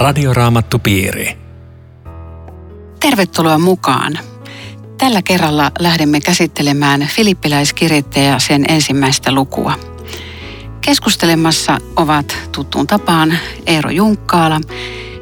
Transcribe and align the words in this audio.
Radioraamattupiiri. 0.00 1.38
Tervetuloa 3.00 3.58
mukaan. 3.58 4.18
Tällä 4.98 5.22
kerralla 5.22 5.70
lähdemme 5.78 6.20
käsittelemään 6.20 7.08
filippiläiskirjettä 7.14 8.20
ja 8.20 8.38
sen 8.38 8.64
ensimmäistä 8.68 9.32
lukua. 9.32 9.72
Keskustelemassa 10.80 11.78
ovat 11.96 12.38
tuttuun 12.52 12.86
tapaan 12.86 13.38
Eero 13.66 13.90
Junkkaala 13.90 14.60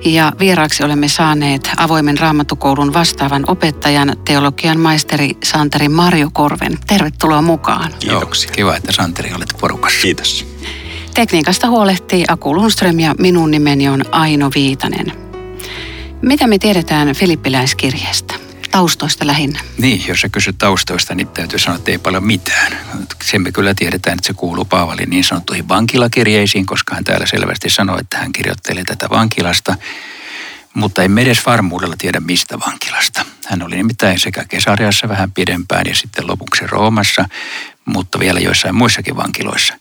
ja 0.05 0.33
vieraaksi 0.39 0.85
olemme 0.85 1.09
saaneet 1.09 1.71
avoimen 1.77 2.19
raamattukoulun 2.19 2.93
vastaavan 2.93 3.45
opettajan, 3.47 4.17
teologian 4.25 4.81
maisteri 4.81 5.37
Santeri 5.45 5.89
Marjo 5.89 6.31
Korven. 6.33 6.79
Tervetuloa 6.87 7.43
mukaan. 7.43 7.95
Kiitoksia. 7.99 8.53
Kiva, 8.53 8.77
että 8.77 8.93
Santeri 8.93 9.33
olet 9.35 9.55
porukassa. 9.61 10.01
Kiitos. 10.03 10.47
Tekniikasta 11.15 11.69
huolehtii 11.69 12.25
Aku 12.29 12.55
Lundström 12.55 13.01
ja 13.01 13.15
minun 13.19 13.51
nimeni 13.51 13.89
on 13.89 14.05
Aino 14.15 14.51
Viitanen. 14.55 15.13
Mitä 16.23 16.47
me 16.47 16.59
tiedetään 16.59 17.15
filippiläiskirjeestä? 17.15 18.35
Taustoista 18.71 19.27
lähinnä. 19.27 19.61
Niin, 19.79 20.05
jos 20.09 20.21
sä 20.21 20.29
kysyt 20.29 20.59
taustoista, 20.59 21.15
niin 21.15 21.29
täytyy 21.29 21.59
sanoa, 21.59 21.77
että 21.79 21.91
ei 21.91 21.99
paljon 21.99 22.25
mitään. 22.25 22.79
Sen 23.25 23.43
me 23.43 23.53
kyllä 23.53 23.75
tiedetään, 23.75 24.15
että 24.15 24.27
se 24.27 24.33
kuuluu 24.33 24.65
Paavalin 24.65 25.11
niin 25.11 25.25
sanottuihin 25.25 25.69
vankilakirjeisiin, 25.69 26.67
koska 26.67 26.95
hän 26.95 27.05
täällä 27.05 27.27
selvästi 27.27 27.71
sanoi, 27.71 28.01
että 28.01 28.19
hän 28.19 28.33
kirjoittelee 28.33 28.85
tätä 28.85 29.11
vankilasta. 29.11 29.75
Mutta 30.75 31.03
ei 31.03 31.09
edes 31.21 31.47
varmuudella 31.47 31.95
tiedä 31.99 32.21
mistä 32.21 32.59
vankilasta. 32.67 33.25
Hän 33.47 33.63
oli 33.63 33.77
nimittäin 33.77 34.19
sekä 34.19 34.45
Kesariassa 34.45 35.09
vähän 35.09 35.33
pidempään 35.33 35.87
ja 35.87 35.95
sitten 35.95 36.27
lopuksi 36.27 36.67
Roomassa, 36.67 37.29
mutta 37.89 38.19
vielä 38.19 38.41
joissain 38.41 38.75
muissakin 38.75 39.17
vankiloissa. 39.17 39.75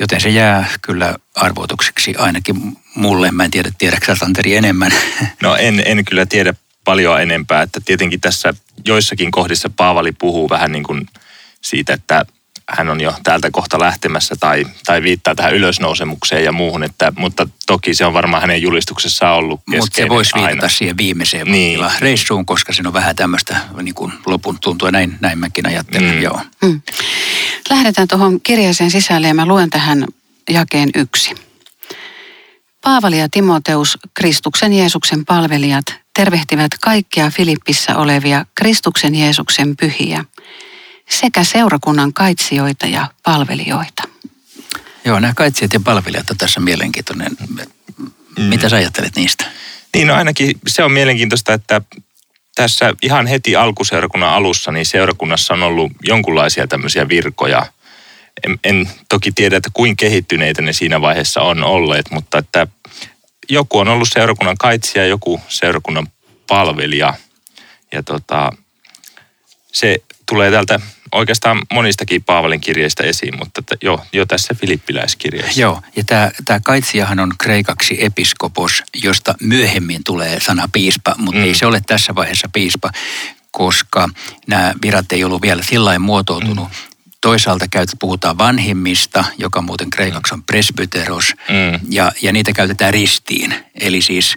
Joten 0.00 0.20
se 0.20 0.28
jää 0.28 0.68
kyllä 0.82 1.16
arvoitukseksi 1.34 2.14
ainakin 2.18 2.76
mulle. 2.94 3.30
Mä 3.30 3.44
en 3.44 3.50
tiedä, 3.50 3.70
tiedätkö 3.78 4.16
Santeri 4.16 4.56
enemmän? 4.56 4.92
No 5.42 5.56
en, 5.56 5.82
en 5.86 6.04
kyllä 6.04 6.26
tiedä 6.26 6.54
paljon 6.84 7.22
enempää, 7.22 7.62
että 7.62 7.80
tietenkin 7.84 8.20
tässä 8.20 8.54
joissakin 8.84 9.30
kohdissa 9.30 9.70
Paavali 9.76 10.12
puhuu 10.12 10.50
vähän 10.50 10.72
niin 10.72 10.84
kuin 10.84 11.06
siitä, 11.60 11.94
että 11.94 12.26
hän 12.70 12.88
on 12.88 13.00
jo 13.00 13.14
täältä 13.22 13.50
kohta 13.50 13.78
lähtemässä 13.78 14.36
tai, 14.40 14.66
tai 14.86 15.02
viittaa 15.02 15.34
tähän 15.34 15.54
ylösnousemukseen 15.54 16.44
ja 16.44 16.52
muuhun, 16.52 16.84
että, 16.84 17.12
mutta 17.16 17.48
toki 17.66 17.94
se 17.94 18.04
on 18.04 18.12
varmaan 18.12 18.40
hänen 18.40 18.62
julistuksessaan 18.62 19.36
ollut 19.36 19.60
Mutta 19.66 19.96
se 19.96 20.08
voisi 20.08 20.34
viitata 20.34 20.56
aina. 20.56 20.68
siihen 20.68 20.96
viimeiseen 20.96 21.46
niin. 21.52 21.80
reissuun, 21.98 22.46
koska 22.46 22.72
se 22.72 22.82
on 22.86 22.92
vähän 22.92 23.16
tämmöistä 23.16 23.56
niin 23.82 23.94
kuin 23.94 24.12
lopun 24.26 24.58
tuntua, 24.60 24.90
näin, 24.90 25.18
näin 25.20 25.38
mäkin 25.38 25.66
ajattelen, 25.66 26.14
mm. 26.14 26.22
joo. 26.22 26.40
Mm. 26.62 26.80
Lähdetään 27.70 28.08
tuohon 28.08 28.40
kirjeeseen 28.40 28.90
sisälle 28.90 29.28
ja 29.28 29.34
mä 29.34 29.46
luen 29.46 29.70
tähän 29.70 30.04
jakeen 30.50 30.90
yksi. 30.94 31.34
Paavali 32.82 33.18
ja 33.18 33.28
Timoteus, 33.28 33.98
Kristuksen 34.14 34.72
Jeesuksen 34.72 35.24
palvelijat, 35.24 35.84
tervehtivät 36.14 36.70
kaikkia 36.80 37.30
Filippissä 37.30 37.96
olevia 37.96 38.46
Kristuksen 38.54 39.14
Jeesuksen 39.14 39.76
pyhiä 39.76 40.24
sekä 41.10 41.44
seurakunnan 41.44 42.12
kaitsijoita 42.12 42.86
ja 42.86 43.08
palvelijoita. 43.22 44.02
Joo, 45.04 45.20
nämä 45.20 45.34
kaitsijat 45.34 45.72
ja 45.72 45.80
palvelijat 45.80 46.30
on 46.30 46.36
tässä 46.36 46.60
mielenkiintoinen. 46.60 47.36
Mm. 47.98 48.42
Mitä 48.42 48.68
sä 48.68 48.76
ajattelet 48.76 49.16
niistä? 49.16 49.44
Niin, 49.94 50.06
no 50.06 50.14
ainakin 50.14 50.60
se 50.66 50.82
on 50.84 50.92
mielenkiintoista, 50.92 51.52
että 51.52 51.80
tässä 52.54 52.94
ihan 53.02 53.26
heti 53.26 53.56
alkuseurakunnan 53.56 54.30
alussa, 54.32 54.72
niin 54.72 54.86
seurakunnassa 54.86 55.54
on 55.54 55.62
ollut 55.62 55.92
jonkunlaisia 56.02 56.66
tämmöisiä 56.66 57.08
virkoja. 57.08 57.66
En, 58.46 58.58
en 58.64 58.90
toki 59.08 59.32
tiedä, 59.32 59.56
että 59.56 59.70
kuinka 59.72 60.00
kehittyneitä 60.00 60.62
ne 60.62 60.72
siinä 60.72 61.00
vaiheessa 61.00 61.40
on 61.40 61.62
olleet, 61.62 62.10
mutta 62.10 62.38
että 62.38 62.66
joku 63.48 63.78
on 63.78 63.88
ollut 63.88 64.08
seurakunnan 64.12 64.56
kaitsija, 64.58 65.06
joku 65.06 65.40
seurakunnan 65.48 66.08
palvelija. 66.46 67.14
Ja 67.92 68.02
tota, 68.02 68.52
se 69.72 69.96
tulee 70.28 70.50
täältä 70.50 70.80
oikeastaan 71.12 71.62
monistakin 71.72 72.24
Paavalin 72.24 72.60
kirjeistä 72.60 73.02
esiin, 73.02 73.38
mutta 73.38 73.58
että 73.58 73.76
jo, 73.82 74.00
jo 74.12 74.26
tässä 74.26 74.54
filippiläiskirjeessä. 74.54 75.60
Joo, 75.60 75.82
ja 75.96 76.04
tämä, 76.04 76.30
tämä 76.44 76.60
kaitsijahan 76.60 77.20
on 77.20 77.32
kreikaksi 77.38 78.04
episkopos, 78.04 78.82
josta 79.02 79.34
myöhemmin 79.40 80.04
tulee 80.04 80.40
sana 80.40 80.68
piispa, 80.72 81.14
mutta 81.18 81.40
mm. 81.40 81.44
ei 81.44 81.54
se 81.54 81.66
ole 81.66 81.80
tässä 81.86 82.14
vaiheessa 82.14 82.48
piispa, 82.52 82.90
koska 83.50 84.08
nämä 84.46 84.74
virat 84.82 85.12
ei 85.12 85.24
ollut 85.24 85.42
vielä 85.42 85.62
sillä 85.62 85.98
muotoutunut. 85.98 86.68
Mm. 86.68 86.95
Toisaalta 87.26 87.68
käyt, 87.70 87.88
puhutaan 87.98 88.38
vanhimmista, 88.38 89.24
joka 89.38 89.62
muuten 89.62 89.90
kreikaksi 89.90 90.34
on 90.34 90.42
presbyteros, 90.42 91.34
mm. 91.48 91.80
ja, 91.90 92.12
ja 92.22 92.32
niitä 92.32 92.52
käytetään 92.52 92.92
ristiin. 92.92 93.54
Eli 93.80 94.02
siis 94.02 94.36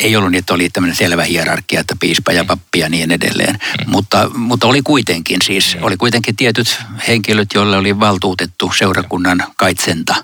ei 0.00 0.16
ollut 0.16 0.30
niin, 0.30 0.38
että 0.38 0.54
oli 0.54 0.68
tämmöinen 0.70 0.96
selvä 0.96 1.24
hierarkia, 1.24 1.80
että 1.80 1.94
piispa 2.00 2.32
ja 2.32 2.44
pappi 2.44 2.78
ja 2.78 2.88
niin 2.88 3.12
edelleen. 3.12 3.54
Mm. 3.54 3.90
Mutta, 3.90 4.30
mutta 4.34 4.66
oli 4.66 4.82
kuitenkin 4.82 5.36
siis, 5.44 5.76
mm. 5.76 5.84
oli 5.84 5.96
kuitenkin 5.96 6.36
tietyt 6.36 6.78
henkilöt, 7.08 7.48
joille 7.54 7.76
oli 7.76 8.00
valtuutettu 8.00 8.72
seurakunnan 8.78 9.44
kaitsenta. 9.56 10.14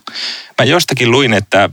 Mä 0.59 0.65
jostakin 0.65 1.11
luin, 1.11 1.33
että 1.33 1.71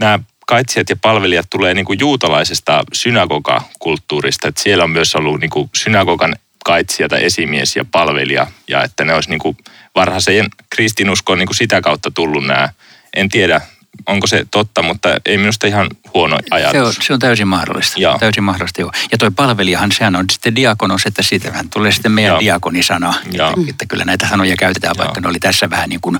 nämä 0.00 0.18
kaitsijat 0.46 0.90
ja 0.90 0.96
palvelijat 0.96 1.46
tulee 1.50 1.74
niin 1.74 1.86
kuin 1.86 1.98
juutalaisesta 1.98 2.84
synagogakulttuurista, 2.92 4.48
että 4.48 4.62
siellä 4.62 4.84
on 4.84 4.90
myös 4.90 5.14
ollut 5.14 5.40
niin 5.40 5.50
kuin 5.50 5.70
synagogan 5.74 6.36
kaitsija 6.64 7.08
tai 7.08 7.24
esimies 7.24 7.76
ja 7.76 7.84
palvelija, 7.84 8.46
ja 8.68 8.82
että 8.82 9.04
ne 9.04 9.14
olisi 9.14 9.30
niin 9.30 9.40
kuin 9.40 9.56
varhaisen 9.94 10.46
kristinuskoon 10.70 11.38
niin 11.38 11.46
kuin 11.46 11.56
sitä 11.56 11.80
kautta 11.80 12.10
tullut 12.10 12.46
nämä. 12.46 12.68
En 13.16 13.28
tiedä, 13.28 13.60
onko 14.06 14.26
se 14.26 14.46
totta, 14.50 14.82
mutta 14.82 15.08
ei 15.26 15.38
minusta 15.38 15.66
ihan 15.66 15.88
huono 16.14 16.38
ajatus. 16.50 16.72
Se 16.74 16.82
on, 16.82 16.92
se 17.06 17.12
on 17.12 17.18
täysin 17.18 17.48
mahdollista. 17.48 18.00
Joo. 18.00 18.18
Täysin 18.18 18.44
mahdollista, 18.44 18.80
joo. 18.80 18.92
Ja 19.12 19.18
toi 19.18 19.30
palvelijahan, 19.30 19.92
sehän 19.92 20.16
on 20.16 20.24
sitten 20.32 20.56
diakonos, 20.56 21.06
että 21.06 21.22
siitähän 21.22 21.70
tulee 21.70 21.92
sitten 21.92 22.12
meidän 22.12 22.30
joo. 22.30 22.40
diakonisana. 22.40 23.14
Joo. 23.32 23.48
Että, 23.48 23.60
että 23.70 23.86
kyllä 23.86 24.04
näitä 24.04 24.28
sanoja 24.28 24.56
käytetään, 24.56 24.94
joo. 24.96 25.04
vaikka 25.04 25.20
ne 25.20 25.28
oli 25.28 25.38
tässä 25.40 25.70
vähän 25.70 25.88
niin 25.88 26.00
kuin 26.00 26.18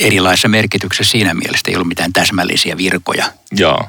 erilaisessa 0.00 0.48
merkityksessä 0.48 1.10
siinä 1.10 1.34
mielessä. 1.34 1.64
Ei 1.68 1.74
ollut 1.76 1.88
mitään 1.88 2.12
täsmällisiä 2.12 2.76
virkoja. 2.76 3.24
Joo. 3.52 3.88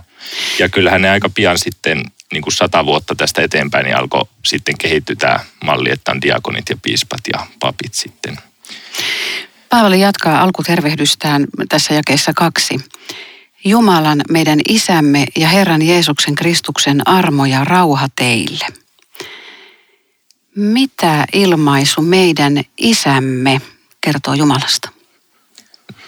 Ja 0.60 0.70
kyllähän 0.70 1.02
ne 1.02 1.10
aika 1.10 1.30
pian 1.30 1.58
sitten 1.58 2.04
niin 2.34 2.42
kuin 2.42 2.54
sata 2.54 2.86
vuotta 2.86 3.16
tästä 3.16 3.42
eteenpäin, 3.42 3.84
niin 3.84 3.98
alkoi 3.98 4.26
sitten 4.46 4.78
kehittyä 4.78 5.16
tämä 5.20 5.40
malli, 5.64 5.92
että 5.92 6.12
on 6.12 6.22
diakonit 6.22 6.70
ja 6.70 6.78
piispat 6.82 7.22
ja 7.34 7.48
papit 7.60 7.94
sitten. 7.94 8.38
Paavali 9.70 10.00
jatkaa 10.00 10.42
alkutervehdystään 10.42 11.48
tässä 11.70 11.94
jakeessa 11.94 12.32
kaksi. 12.36 12.80
Jumalan, 13.66 14.22
meidän 14.30 14.60
isämme 14.70 15.26
ja 15.36 15.48
Herran 15.48 15.82
Jeesuksen 15.82 16.36
Kristuksen 16.36 17.08
armo 17.08 17.46
ja 17.46 17.64
rauha 17.64 18.08
teille. 18.16 18.66
Mitä 20.56 21.26
ilmaisu 21.34 22.02
meidän 22.02 22.64
isämme 22.78 23.62
kertoo 24.02 24.34
Jumalasta? 24.34 24.90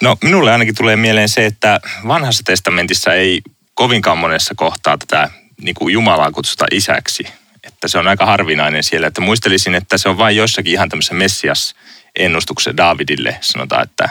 No 0.01 0.17
minulle 0.23 0.51
ainakin 0.51 0.75
tulee 0.75 0.95
mieleen 0.95 1.29
se, 1.29 1.45
että 1.45 1.79
vanhassa 2.07 2.43
testamentissa 2.43 3.13
ei 3.13 3.41
kovinkaan 3.79 4.17
monessa 4.17 4.55
kohtaa 4.55 4.97
tätä 4.97 5.29
niin 5.61 5.75
kuin 5.75 5.93
Jumalaa 5.93 6.31
kutsuta 6.31 6.65
isäksi. 6.71 7.23
Että 7.63 7.87
se 7.87 7.97
on 7.97 8.07
aika 8.07 8.25
harvinainen 8.25 8.83
siellä. 8.83 9.07
Että 9.07 9.21
muistelisin, 9.21 9.75
että 9.75 9.97
se 9.97 10.09
on 10.09 10.17
vain 10.17 10.35
jossakin 10.35 10.73
ihan 10.73 10.89
tämmöisessä 10.89 11.13
Messias-ennustuksessa 11.13 12.77
Davidille. 12.77 13.37
Sanotaan, 13.41 13.83
että 13.83 14.09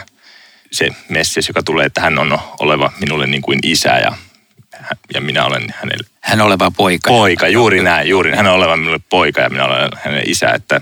se 0.73 0.89
Messias, 1.09 1.49
joka 1.49 1.63
tulee, 1.63 1.87
että 1.87 2.01
hän 2.01 2.19
on 2.19 2.39
oleva 2.61 2.93
minulle 3.01 3.27
niin 3.27 3.43
kuin 3.43 3.59
isä 3.63 3.89
ja, 3.89 4.13
ja 5.15 5.21
minä 5.21 5.45
olen 5.45 5.75
hänelle. 5.79 6.09
Hän 6.21 6.41
oleva 6.41 6.71
poika. 6.71 7.11
Poika, 7.11 7.49
juuri 7.49 7.83
näin, 7.83 8.09
juuri. 8.09 8.37
Hän 8.37 8.47
on 8.47 8.55
oleva 8.55 8.77
minulle 8.77 9.01
poika 9.11 9.41
ja 9.41 9.51
minä 9.51 9.65
olen 9.65 9.91
hänen 10.05 10.23
isä. 10.27 10.51
Että, 10.51 10.81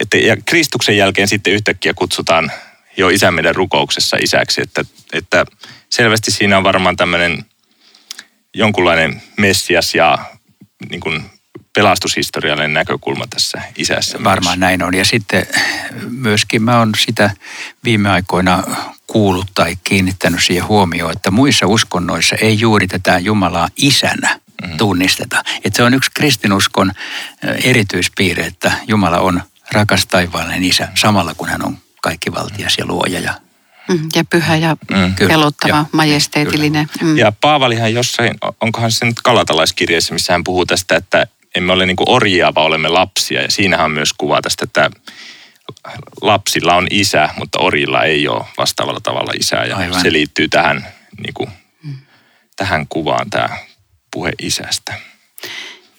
että, 0.00 0.16
ja 0.16 0.36
Kristuksen 0.44 0.96
jälkeen 0.96 1.28
sitten 1.28 1.52
yhtäkkiä 1.52 1.94
kutsutaan 1.94 2.52
jo 2.96 3.08
isä 3.08 3.30
meidän 3.30 3.54
rukouksessa 3.54 4.16
isäksi. 4.22 4.62
Että, 4.62 4.84
että 5.12 5.46
selvästi 5.90 6.30
siinä 6.30 6.56
on 6.56 6.64
varmaan 6.64 6.96
tämmöinen 6.96 7.44
jonkunlainen 8.54 9.22
messias 9.36 9.94
ja 9.94 10.18
niin 10.90 11.00
kuin 11.00 11.22
pelastushistoriallinen 11.74 12.72
näkökulma 12.72 13.26
tässä 13.26 13.62
isässä. 13.76 14.24
Varmaan 14.24 14.58
myös. 14.58 14.68
näin 14.68 14.82
on. 14.82 14.94
Ja 14.94 15.04
sitten 15.04 15.46
myöskin 16.08 16.62
mä 16.62 16.78
oon 16.78 16.92
sitä 16.98 17.30
viime 17.84 18.10
aikoina 18.10 18.62
kuullut 19.06 19.46
tai 19.54 19.76
kiinnittänyt 19.84 20.44
siihen 20.44 20.68
huomioon, 20.68 21.12
että 21.12 21.30
muissa 21.30 21.66
uskonnoissa 21.66 22.36
ei 22.36 22.60
juuri 22.60 22.86
tätä 22.86 23.18
Jumalaa 23.18 23.68
isänä 23.76 24.40
mm-hmm. 24.62 24.76
tunnisteta. 24.76 25.42
Että 25.64 25.76
se 25.76 25.82
on 25.82 25.94
yksi 25.94 26.10
kristinuskon 26.14 26.92
erityispiirre, 27.64 28.46
että 28.46 28.72
Jumala 28.86 29.18
on 29.18 29.42
rakas 29.72 30.06
taivaallinen 30.06 30.64
isä 30.64 30.88
samalla 30.94 31.34
kun 31.34 31.48
hän 31.48 31.66
on 31.66 31.78
kaikki 32.02 32.32
valtias 32.34 32.78
ja 32.78 32.86
luoja 32.86 33.20
ja 33.20 33.34
ja 34.16 34.24
pyhä 34.24 34.56
ja 34.56 34.76
mm, 34.90 35.14
pelottava, 35.28 35.76
ja, 35.76 35.84
majesteetillinen. 35.92 36.86
Mm. 37.02 37.18
Ja 37.18 37.32
Paavalihan 37.40 37.94
jossain, 37.94 38.34
onkohan 38.60 38.92
se 38.92 39.04
nyt 39.04 39.22
kalatalaiskirjeessä, 39.22 40.14
missä 40.14 40.32
hän 40.32 40.44
puhuu 40.44 40.66
tästä, 40.66 40.96
että 40.96 41.26
emme 41.54 41.72
ole 41.72 41.86
niin 41.86 41.96
orjia, 42.06 42.54
vaan 42.54 42.66
olemme 42.66 42.88
lapsia. 42.88 43.42
Ja 43.42 43.50
siinähän 43.50 43.84
on 43.84 43.90
myös 43.90 44.12
kuva 44.12 44.42
tästä, 44.42 44.64
että 44.64 44.90
lapsilla 46.22 46.74
on 46.74 46.86
isä, 46.90 47.28
mutta 47.38 47.58
orjilla 47.58 48.04
ei 48.04 48.28
ole 48.28 48.44
vastaavalla 48.58 49.00
tavalla 49.00 49.32
isää. 49.40 49.64
Ja 49.64 49.76
Aivan. 49.76 50.02
se 50.02 50.12
liittyy 50.12 50.48
tähän, 50.48 50.86
niin 51.22 51.34
kuin, 51.34 51.50
mm. 51.82 51.94
tähän 52.56 52.86
kuvaan, 52.88 53.30
tämä 53.30 53.48
puhe 54.10 54.32
isästä. 54.42 54.94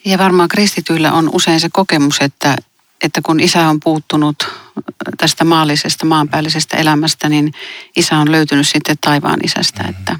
Ja 0.05 0.17
varmaan 0.17 0.49
kristityillä 0.49 1.11
on 1.11 1.29
usein 1.33 1.59
se 1.59 1.69
kokemus, 1.71 2.17
että, 2.21 2.55
että 3.03 3.21
kun 3.23 3.39
isä 3.39 3.67
on 3.67 3.79
puuttunut 3.79 4.47
tästä 5.17 5.43
maallisesta, 5.43 6.05
maanpäällisestä 6.05 6.77
elämästä, 6.77 7.29
niin 7.29 7.53
isä 7.95 8.17
on 8.17 8.31
löytynyt 8.31 8.67
sitten 8.67 8.95
taivaan 9.01 9.39
isästä. 9.43 9.83
Mm-hmm. 9.83 9.99
Että, 9.99 10.13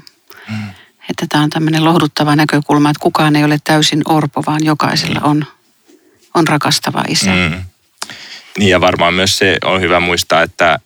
mm-hmm. 0.48 0.70
että 1.10 1.26
tämä 1.28 1.44
on 1.44 1.50
tämmöinen 1.50 1.84
lohduttava 1.84 2.36
näkökulma, 2.36 2.90
että 2.90 3.02
kukaan 3.02 3.36
ei 3.36 3.44
ole 3.44 3.58
täysin 3.64 4.02
orpo, 4.08 4.42
vaan 4.46 4.64
jokaisella 4.64 5.20
on, 5.20 5.46
on 6.34 6.48
rakastava 6.48 7.04
isä. 7.08 7.30
Mm. 7.30 7.62
Niin 8.58 8.70
ja 8.70 8.80
varmaan 8.80 9.14
myös 9.14 9.38
se 9.38 9.56
on 9.64 9.80
hyvä 9.80 10.00
muistaa, 10.00 10.42
että 10.42 10.78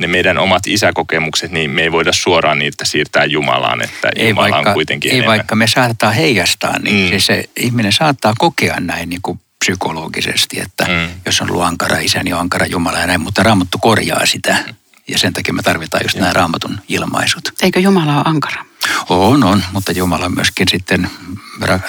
ne 0.00 0.06
meidän 0.06 0.38
omat 0.38 0.66
isäkokemukset, 0.66 1.50
niin 1.50 1.70
me 1.70 1.82
ei 1.82 1.92
voida 1.92 2.12
suoraan 2.12 2.58
niitä 2.58 2.84
siirtää 2.84 3.24
Jumalaan, 3.24 3.84
että 3.84 4.08
ei 4.16 4.28
Jumala 4.28 4.50
vaikka, 4.50 4.70
on 4.70 4.74
kuitenkin 4.74 5.10
Ei 5.10 5.18
enemmän. 5.18 5.38
vaikka 5.38 5.56
me 5.56 5.66
saattaa 5.66 6.10
heijastaa, 6.10 6.78
niin 6.78 7.06
mm. 7.06 7.08
siis 7.08 7.26
se 7.26 7.44
ihminen 7.56 7.92
saattaa 7.92 8.34
kokea 8.38 8.80
näin 8.80 9.10
niin 9.10 9.22
kuin 9.22 9.40
psykologisesti, 9.64 10.60
että 10.60 10.84
mm. 10.84 11.20
jos 11.26 11.40
on 11.40 11.50
ollut 11.50 11.64
ankara 11.64 11.98
isä, 11.98 12.22
niin 12.22 12.34
on 12.34 12.40
ankara 12.40 12.66
Jumala 12.66 12.98
ja 12.98 13.06
näin, 13.06 13.20
mutta 13.20 13.42
Raamattu 13.42 13.78
korjaa 13.78 14.26
sitä. 14.26 14.64
Ja 15.08 15.18
sen 15.18 15.32
takia 15.32 15.54
me 15.54 15.62
tarvitaan 15.62 16.04
just 16.04 16.16
nämä 16.16 16.32
raamatun 16.32 16.80
ilmaisut. 16.88 17.52
Eikö 17.62 17.80
Jumala 17.80 18.14
ole 18.14 18.22
ankara? 18.24 18.64
On, 19.08 19.44
on, 19.44 19.64
mutta 19.72 19.92
Jumala 19.92 20.24
on 20.24 20.34
myöskin 20.34 20.68
sitten 20.70 21.10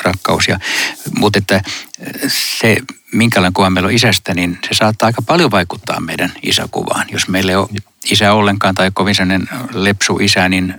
rakkaus. 0.03 0.47
Ja, 0.47 0.59
mutta 1.17 1.39
että 1.39 1.61
se, 2.27 2.77
minkälainen 3.11 3.53
kuva 3.53 3.69
meillä 3.69 3.87
on 3.87 3.93
isästä, 3.93 4.33
niin 4.33 4.59
se 4.67 4.73
saattaa 4.73 5.07
aika 5.07 5.21
paljon 5.21 5.51
vaikuttaa 5.51 5.99
meidän 5.99 6.33
isäkuvaan. 6.41 7.05
Jos 7.11 7.27
meillä 7.27 7.51
ei 7.51 7.55
ole 7.55 7.69
isä 8.05 8.33
ollenkaan 8.33 8.75
tai 8.75 8.91
kovin 8.93 9.15
sellainen 9.15 9.49
lepsu 9.73 10.17
isä, 10.21 10.49
niin 10.49 10.75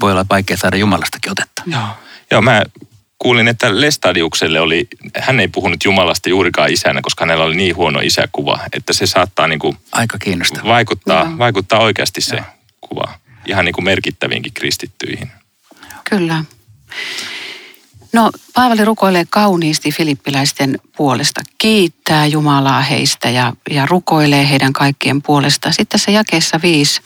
voi 0.00 0.12
olla 0.12 0.26
vaikea 0.30 0.56
saada 0.56 0.76
Jumalastakin 0.76 1.32
otetta. 1.32 1.62
Joo, 1.66 1.88
Joo 2.30 2.42
mä 2.42 2.62
kuulin, 3.18 3.48
että 3.48 3.80
Lestadiukselle 3.80 4.60
oli, 4.60 4.88
hän 5.18 5.40
ei 5.40 5.48
puhunut 5.48 5.84
Jumalasta 5.84 6.28
juurikaan 6.28 6.72
isänä, 6.72 7.00
koska 7.02 7.24
hänellä 7.24 7.44
oli 7.44 7.56
niin 7.56 7.76
huono 7.76 8.00
isäkuva, 8.00 8.60
että 8.72 8.92
se 8.92 9.06
saattaa 9.06 9.48
niin 9.48 9.58
kuin 9.58 9.76
Aika 9.92 10.18
kiinnostavaa. 10.18 10.72
Vaikuttaa, 10.72 11.38
vaikuttaa 11.38 11.78
oikeasti 11.80 12.20
se 12.20 12.36
Joo. 12.36 12.44
kuva 12.80 13.14
ihan 13.46 13.64
niin 13.64 13.72
kuin 13.72 13.84
merkittäviinkin 13.84 14.54
kristittyihin. 14.54 15.30
Kyllä. 16.10 16.44
No, 18.14 18.30
Paavali 18.54 18.84
rukoilee 18.84 19.24
kauniisti 19.30 19.92
filippiläisten 19.92 20.78
puolesta, 20.96 21.40
kiittää 21.58 22.26
Jumalaa 22.26 22.80
heistä 22.80 23.30
ja, 23.30 23.52
ja 23.70 23.86
rukoilee 23.86 24.50
heidän 24.50 24.72
kaikkien 24.72 25.22
puolesta. 25.22 25.72
Sitten 25.72 25.86
tässä 25.86 26.10
jakeessa 26.10 26.60
viisi 26.62 27.00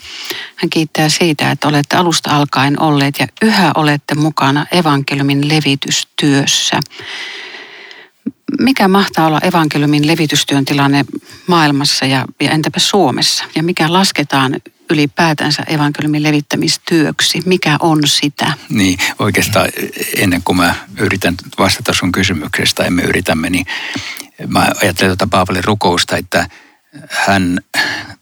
hän 0.56 0.70
kiittää 0.70 1.08
siitä, 1.08 1.50
että 1.50 1.68
olette 1.68 1.96
alusta 1.96 2.36
alkaen 2.36 2.82
olleet 2.82 3.18
ja 3.18 3.26
yhä 3.42 3.72
olette 3.74 4.14
mukana 4.14 4.66
evankeliumin 4.72 5.48
levitystyössä. 5.48 6.80
Mikä 8.60 8.88
mahtaa 8.88 9.26
olla 9.26 9.40
evankeliumin 9.42 10.06
levitystyön 10.06 10.64
tilanne 10.64 11.04
maailmassa 11.46 12.06
ja, 12.06 12.24
ja 12.40 12.50
entäpä 12.50 12.80
Suomessa? 12.80 13.44
Ja 13.54 13.62
mikä 13.62 13.92
lasketaan 13.92 14.56
ylipäätänsä 14.90 15.62
evankeliumin 15.62 16.22
levittämistyöksi? 16.22 17.42
Mikä 17.46 17.76
on 17.80 17.98
sitä? 18.06 18.52
Niin, 18.68 18.98
oikeastaan 19.18 19.68
ennen 20.16 20.42
kuin 20.44 20.56
mä 20.56 20.74
yritän 20.98 21.34
vastata 21.58 21.92
sun 21.94 22.12
kysymyksestä, 22.12 22.84
emme 22.84 23.02
yritämme, 23.02 23.50
niin 23.50 23.66
mä 24.46 24.68
ajattelen 24.82 25.10
tuota 25.10 25.30
Paavalin 25.30 25.64
rukousta, 25.64 26.16
että 26.16 26.48
hän 27.10 27.58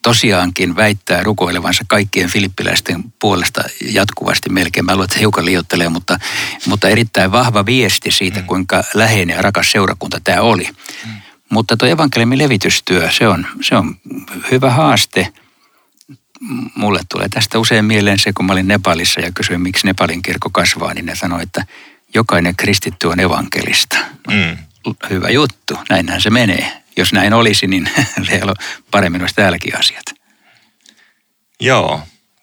tosiaankin 0.02 0.76
väittää 0.76 1.22
rukoilevansa 1.22 1.84
kaikkien 1.88 2.30
filippiläisten 2.30 3.04
puolesta 3.20 3.62
jatkuvasti 3.92 4.48
melkein. 4.50 4.86
Mä 4.86 4.92
luulen, 4.92 5.04
että 5.04 5.14
se 5.14 5.20
hiukan 5.20 5.44
liottelee, 5.44 5.88
mutta, 5.88 6.18
mutta 6.66 6.88
erittäin 6.88 7.32
vahva 7.32 7.66
viesti 7.66 8.10
siitä, 8.10 8.40
mm. 8.40 8.46
kuinka 8.46 8.84
läheinen 8.94 9.36
ja 9.36 9.42
rakas 9.42 9.72
seurakunta 9.72 10.20
tämä 10.24 10.40
oli. 10.40 10.68
Mm. 11.06 11.12
Mutta 11.48 11.76
tuo 11.76 11.88
evankeliumin 11.88 12.38
levitystyö, 12.38 13.10
se 13.10 13.28
on, 13.28 13.46
se 13.60 13.76
on 13.76 13.96
hyvä 14.50 14.70
haaste– 14.70 15.28
mulle 16.74 17.00
tulee 17.08 17.28
tästä 17.28 17.58
usein 17.58 17.84
mieleen 17.84 18.18
se, 18.18 18.32
kun 18.32 18.46
mä 18.46 18.52
olin 18.52 18.68
Nepalissa 18.68 19.20
ja 19.20 19.30
kysyin, 19.34 19.60
miksi 19.60 19.86
Nepalin 19.86 20.22
kirkko 20.22 20.50
kasvaa, 20.50 20.94
niin 20.94 21.06
ne 21.06 21.16
sanoi, 21.16 21.42
että 21.42 21.64
jokainen 22.14 22.56
kristitty 22.56 23.06
on 23.06 23.20
evankelista. 23.20 23.96
Mm. 24.28 24.56
Hyvä 25.10 25.28
juttu, 25.28 25.78
näinhän 25.90 26.20
se 26.20 26.30
menee. 26.30 26.82
Jos 26.96 27.12
näin 27.12 27.32
olisi, 27.32 27.66
niin 27.66 27.90
siellä 28.28 28.54
paremmin 28.90 29.20
olisi 29.20 29.34
täälläkin 29.34 29.78
asiat. 29.78 30.04
Joo, 31.60 32.00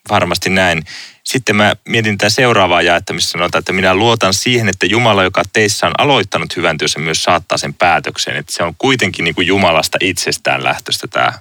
varmasti 0.10 0.50
näin. 0.50 0.84
Sitten 1.24 1.56
mä 1.56 1.76
mietin 1.86 2.18
tätä 2.18 2.30
seuraavaa 2.30 2.82
jaetta, 2.82 3.14
missä 3.14 3.32
sanotaan, 3.32 3.60
että 3.60 3.74
minä 3.74 3.96
luotan 3.96 4.34
siihen, 4.34 4.70
että 4.70 4.86
Jumala, 4.86 5.24
joka 5.24 5.44
teissä 5.54 5.88
on 5.88 5.94
aloittanut 5.98 6.56
hyvän 6.56 6.78
työssä, 6.78 7.00
myös 7.00 7.24
saattaa 7.24 7.58
sen 7.58 7.74
päätökseen. 7.74 8.38
Että 8.38 8.54
se 8.54 8.64
on 8.64 8.76
kuitenkin 8.78 9.26
niin 9.26 9.36
kuin 9.36 9.48
Jumalasta 9.48 9.98
itsestään 10.02 10.64
lähtöstä 10.64 11.08
tämä 11.08 11.34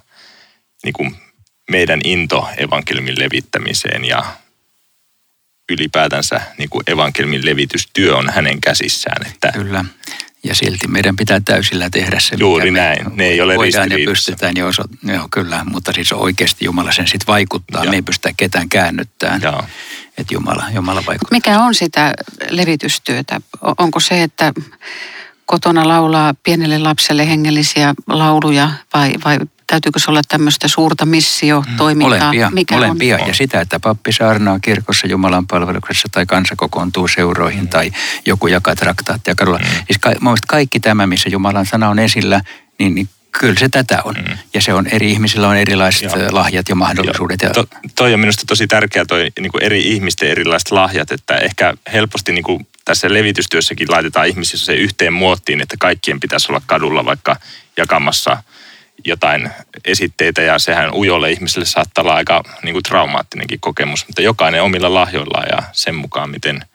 niin 0.83 0.93
kuin 0.93 1.15
meidän 1.71 1.99
into 2.03 2.47
evankeliumin 2.57 3.19
levittämiseen 3.19 4.05
ja 4.05 4.25
ylipäätänsä 5.71 6.41
niin 6.57 6.69
kuin 6.69 6.83
evankeliumin 6.87 7.45
levitystyö 7.45 8.17
on 8.17 8.29
hänen 8.29 8.61
käsissään. 8.61 9.27
Että 9.27 9.51
Kyllä. 9.51 9.85
Ja 10.43 10.55
silti 10.55 10.87
meidän 10.87 11.15
pitää 11.15 11.41
täysillä 11.45 11.89
tehdä 11.89 12.19
se, 12.19 12.35
Juuri 12.39 12.71
mikä 12.71 12.83
näin. 12.83 13.03
Me 13.09 13.15
ne 13.15 13.25
ei 13.25 13.41
ole 13.41 13.55
voidaan 13.55 13.91
ja 13.91 13.97
pystytään. 14.05 14.57
Jo 14.57 14.67
oso, 14.67 14.83
joo, 15.03 15.27
kyllä, 15.31 15.65
mutta 15.65 15.93
siis 15.93 16.13
oikeasti 16.13 16.65
Jumala 16.65 16.91
sen 16.91 17.07
sitten 17.07 17.27
vaikuttaa. 17.27 17.83
Ja. 17.83 17.89
Me 17.89 17.95
ei 17.95 18.01
pystytä 18.01 18.33
ketään 18.37 18.69
käännyttämään. 18.69 19.41
Että 20.17 20.33
Jumala, 20.33 20.65
Jumala 20.73 21.03
vaikuttaa. 21.07 21.31
Mikä 21.31 21.59
on 21.59 21.75
sitä 21.75 22.13
levitystyötä? 22.49 23.41
Onko 23.77 23.99
se, 23.99 24.23
että 24.23 24.53
kotona 25.45 25.87
laulaa 25.87 26.33
pienelle 26.43 26.79
lapselle 26.79 27.27
hengellisiä 27.27 27.93
lauluja 28.07 28.71
vai, 28.93 29.13
vai 29.25 29.37
täytyykö 29.67 29.99
se 29.99 30.11
olla 30.11 30.21
tämmöistä 30.27 30.67
suurta 30.67 31.05
missiotoimintaa? 31.05 32.19
Mm, 32.19 32.23
molempia, 32.23 32.51
Mikä 32.51 32.75
molempia. 32.75 33.17
On? 33.17 33.27
ja 33.27 33.33
sitä, 33.33 33.61
että 33.61 33.79
pappi 33.79 34.11
saarnaa 34.11 34.59
kirkossa 34.59 35.07
Jumalan 35.07 35.47
palveluksessa 35.47 36.07
tai 36.11 36.25
kansa 36.25 36.55
kokoontuu 36.55 37.07
seuroihin 37.07 37.61
mm. 37.61 37.67
tai 37.67 37.91
joku 38.25 38.47
jakaa 38.47 38.75
traktaattia 38.75 39.35
kadulla. 39.35 39.59
Mm. 39.59 39.65
Siis 39.65 39.97
ka- 40.01 40.35
kaikki 40.47 40.79
tämä, 40.79 41.07
missä 41.07 41.29
Jumalan 41.29 41.65
sana 41.65 41.89
on 41.89 41.99
esillä, 41.99 42.41
niin, 42.79 42.95
niin 42.95 43.09
kyllä 43.39 43.59
se 43.59 43.69
tätä 43.69 44.01
on. 44.03 44.15
Mm. 44.15 44.37
Ja 44.53 44.61
se 44.61 44.73
on 44.73 44.87
eri 44.87 45.11
ihmisillä 45.11 45.47
on 45.47 45.57
erilaiset 45.57 46.03
Joo. 46.03 46.27
lahjat 46.31 46.69
ja 46.69 46.75
mahdollisuudet. 46.75 47.41
Ja... 47.41 47.49
To, 47.49 47.65
toi 47.95 48.13
on 48.13 48.19
minusta 48.19 48.43
tosi 48.47 48.67
tärkeää 48.67 49.05
toi 49.05 49.31
niin 49.39 49.51
kuin 49.51 49.63
eri 49.63 49.81
ihmisten 49.81 50.29
erilaiset 50.29 50.71
lahjat, 50.71 51.11
että 51.11 51.37
ehkä 51.37 51.73
helposti 51.93 52.31
niin 52.31 52.43
kuin 52.43 52.67
tässä 52.85 53.13
levitystyössäkin 53.13 53.91
laitetaan 53.91 54.27
ihmisissä 54.27 54.65
se 54.65 54.75
yhteen 54.75 55.13
muottiin, 55.13 55.61
että 55.61 55.75
kaikkien 55.79 56.19
pitäisi 56.19 56.51
olla 56.51 56.61
kadulla 56.65 57.05
vaikka 57.05 57.35
jakamassa– 57.77 58.37
jotain 59.05 59.49
esitteitä 59.85 60.41
ja 60.41 60.59
sehän 60.59 60.93
ujolle 60.93 61.31
ihmiselle 61.31 61.65
saattaa 61.65 62.01
olla 62.01 62.15
aika 62.15 62.43
niin 62.63 62.73
kuin 62.73 62.83
traumaattinenkin 62.83 63.59
kokemus, 63.59 64.07
mutta 64.07 64.21
jokainen 64.21 64.63
omilla 64.63 64.93
lahjoillaan 64.93 65.47
ja 65.51 65.63
sen 65.71 65.95
mukaan, 65.95 66.29
miten, 66.29 66.65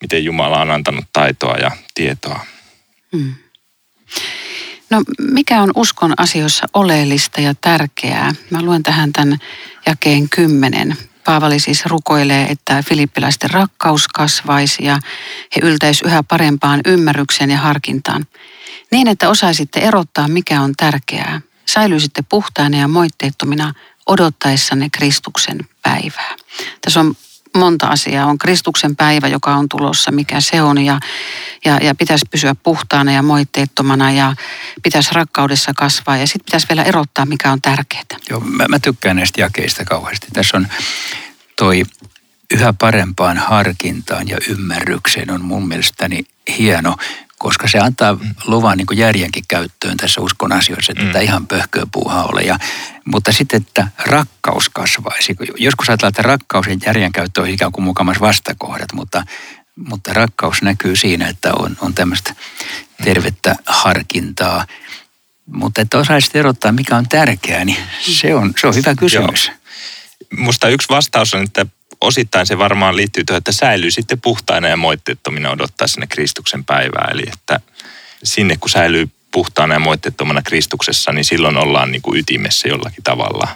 miten 0.00 0.24
Jumala 0.24 0.60
on 0.60 0.70
antanut 0.70 1.04
taitoa 1.12 1.56
ja 1.56 1.70
tietoa. 1.94 2.40
Hmm. 3.16 3.34
No 4.90 5.02
mikä 5.18 5.62
on 5.62 5.70
uskon 5.74 6.14
asioissa 6.16 6.66
oleellista 6.74 7.40
ja 7.40 7.54
tärkeää? 7.54 8.32
Mä 8.50 8.62
luen 8.62 8.82
tähän 8.82 9.12
tämän 9.12 9.38
jakeen 9.86 10.28
kymmenen. 10.28 10.96
Paavali 11.24 11.60
siis 11.60 11.86
rukoilee, 11.86 12.46
että 12.50 12.82
filippiläisten 12.82 13.50
rakkaus 13.50 14.08
kasvaisi 14.08 14.84
ja 14.84 14.98
he 15.56 15.60
yltäisi 15.62 16.06
yhä 16.06 16.22
parempaan 16.22 16.80
ymmärrykseen 16.86 17.50
ja 17.50 17.58
harkintaan. 17.58 18.26
Niin, 18.90 19.08
että 19.08 19.28
osaisitte 19.28 19.80
erottaa, 19.80 20.28
mikä 20.28 20.60
on 20.60 20.72
tärkeää. 20.76 21.40
Säilyisitte 21.70 22.22
puhtaina 22.28 22.78
ja 22.78 22.88
moitteettomina 22.88 23.74
odottaessanne 24.06 24.88
Kristuksen 24.92 25.58
päivää. 25.82 26.36
Tässä 26.80 27.00
on 27.00 27.14
monta 27.56 27.86
asiaa. 27.86 28.26
On 28.26 28.38
Kristuksen 28.38 28.96
päivä, 28.96 29.28
joka 29.28 29.54
on 29.54 29.68
tulossa, 29.68 30.12
mikä 30.12 30.40
se 30.40 30.62
on. 30.62 30.84
Ja, 30.84 31.00
ja, 31.64 31.78
ja 31.82 31.94
pitäisi 31.94 32.26
pysyä 32.30 32.54
puhtaana 32.54 33.12
ja 33.12 33.22
moitteettomana 33.22 34.12
ja 34.12 34.34
pitäisi 34.82 35.14
rakkaudessa 35.14 35.72
kasvaa. 35.76 36.16
Ja 36.16 36.26
sitten 36.26 36.44
pitäisi 36.44 36.68
vielä 36.68 36.82
erottaa, 36.82 37.26
mikä 37.26 37.52
on 37.52 37.62
tärkeää. 37.62 38.04
Joo, 38.30 38.40
mä, 38.40 38.64
mä 38.68 38.78
tykkään 38.78 39.16
näistä 39.16 39.40
jakeista 39.40 39.84
kauheasti. 39.84 40.26
Tässä 40.32 40.56
on 40.56 40.68
toi 41.56 41.82
yhä 42.54 42.72
parempaan 42.72 43.38
harkintaan 43.38 44.28
ja 44.28 44.38
ymmärrykseen 44.48 45.30
on 45.30 45.44
mun 45.44 45.68
mielestäni 45.68 46.26
hieno 46.58 46.96
koska 47.38 47.68
se 47.68 47.78
antaa 47.78 48.18
luvan 48.46 48.78
niin 48.78 48.98
järjenkin 48.98 49.44
käyttöön 49.48 49.96
tässä 49.96 50.20
uskon 50.20 50.52
asioissa, 50.52 50.92
että 50.92 51.04
mm. 51.04 51.12
tämä 51.12 51.22
ihan 51.22 51.46
pöhköä 51.46 51.86
puuhaa 51.92 52.24
ole. 52.24 52.40
Ja, 52.40 52.58
mutta 53.04 53.32
sitten, 53.32 53.62
että 53.62 53.88
rakkaus 53.98 54.68
kasvaisi. 54.68 55.36
Joskus 55.56 55.88
ajatellaan, 55.88 56.10
että 56.10 56.22
rakkaus 56.22 56.66
ja 56.66 56.76
järjen 56.86 57.12
käyttö 57.12 57.40
on 57.40 57.48
ikään 57.48 57.72
kuin 57.72 57.84
mukamassa 57.84 58.20
vastakohdat, 58.20 58.92
mutta, 58.92 59.22
mutta 59.76 60.12
rakkaus 60.12 60.62
näkyy 60.62 60.96
siinä, 60.96 61.28
että 61.28 61.54
on, 61.54 61.76
on 61.80 61.94
tämmöistä 61.94 62.34
tervettä 63.04 63.56
harkintaa. 63.66 64.66
Mutta 65.46 65.82
että 65.82 65.98
osaisit 65.98 66.36
erottaa, 66.36 66.72
mikä 66.72 66.96
on 66.96 67.08
tärkeää, 67.08 67.64
niin 67.64 67.78
se 68.00 68.34
on, 68.34 68.54
se 68.60 68.66
on 68.66 68.74
hyvä 68.74 68.94
kysymys. 68.94 69.46
Joo. 69.46 69.56
Musta 70.36 70.68
yksi 70.68 70.88
vastaus 70.88 71.34
on, 71.34 71.42
että 71.42 71.66
osittain 72.00 72.46
se 72.46 72.58
varmaan 72.58 72.96
liittyy 72.96 73.24
tuohon, 73.24 73.38
että 73.38 73.52
säilyy 73.52 73.90
sitten 73.90 74.20
puhtaina 74.20 74.68
ja 74.68 74.76
moitteettomina 74.76 75.50
odottaa 75.50 75.86
sinne 75.86 76.06
Kristuksen 76.06 76.64
päivää. 76.64 77.08
Eli 77.10 77.22
että 77.32 77.60
sinne 78.24 78.56
kun 78.56 78.70
säilyy 78.70 79.10
puhtaana 79.30 79.74
ja 79.74 79.78
moitteettomana 79.80 80.42
Kristuksessa, 80.42 81.12
niin 81.12 81.24
silloin 81.24 81.56
ollaan 81.56 81.92
niin 81.92 82.02
kuin 82.02 82.18
ytimessä 82.18 82.68
jollakin 82.68 83.04
tavalla. 83.04 83.48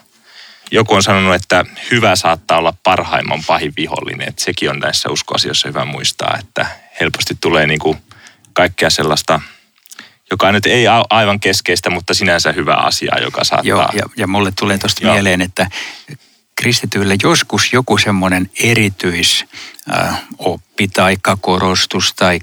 Joku 0.71 0.95
on 0.95 1.03
sanonut, 1.03 1.35
että 1.35 1.65
hyvä 1.91 2.17
saattaa 2.17 2.59
olla 2.59 2.75
parhaimman 2.83 3.45
pahin 3.47 3.73
vihollinen. 3.77 4.29
Että 4.29 4.45
sekin 4.45 4.71
on 4.71 4.79
näissä 4.79 5.11
uskoasioissa 5.11 5.69
hyvä 5.69 5.85
muistaa, 5.85 6.39
että 6.39 6.67
helposti 7.01 7.37
tulee 7.41 7.67
niin 7.67 7.79
kuin 7.79 7.99
kaikkea 8.53 8.91
sellaista, 8.91 9.41
joka 10.31 10.53
nyt 10.53 10.67
ei 10.67 10.85
aivan 11.11 11.41
keskeistä, 11.41 11.91
mutta 11.91 12.15
sinänsä 12.15 12.53
hyvä 12.53 12.75
asia, 12.75 13.19
joka 13.23 13.45
saattaa... 13.45 13.69
Joo, 13.69 13.89
ja, 13.93 14.03
ja 14.17 14.27
mulle 14.27 14.53
tulee 14.59 14.79
tuosta 14.79 15.13
mieleen, 15.13 15.41
että 15.41 15.71
kristityille 16.61 17.17
joskus 17.23 17.73
joku 17.73 17.99
semmoinen 17.99 18.51
erityis 18.63 19.45
oppi 20.39 20.89
tai 20.89 21.17
korostus 21.41 22.15
tai 22.15 22.41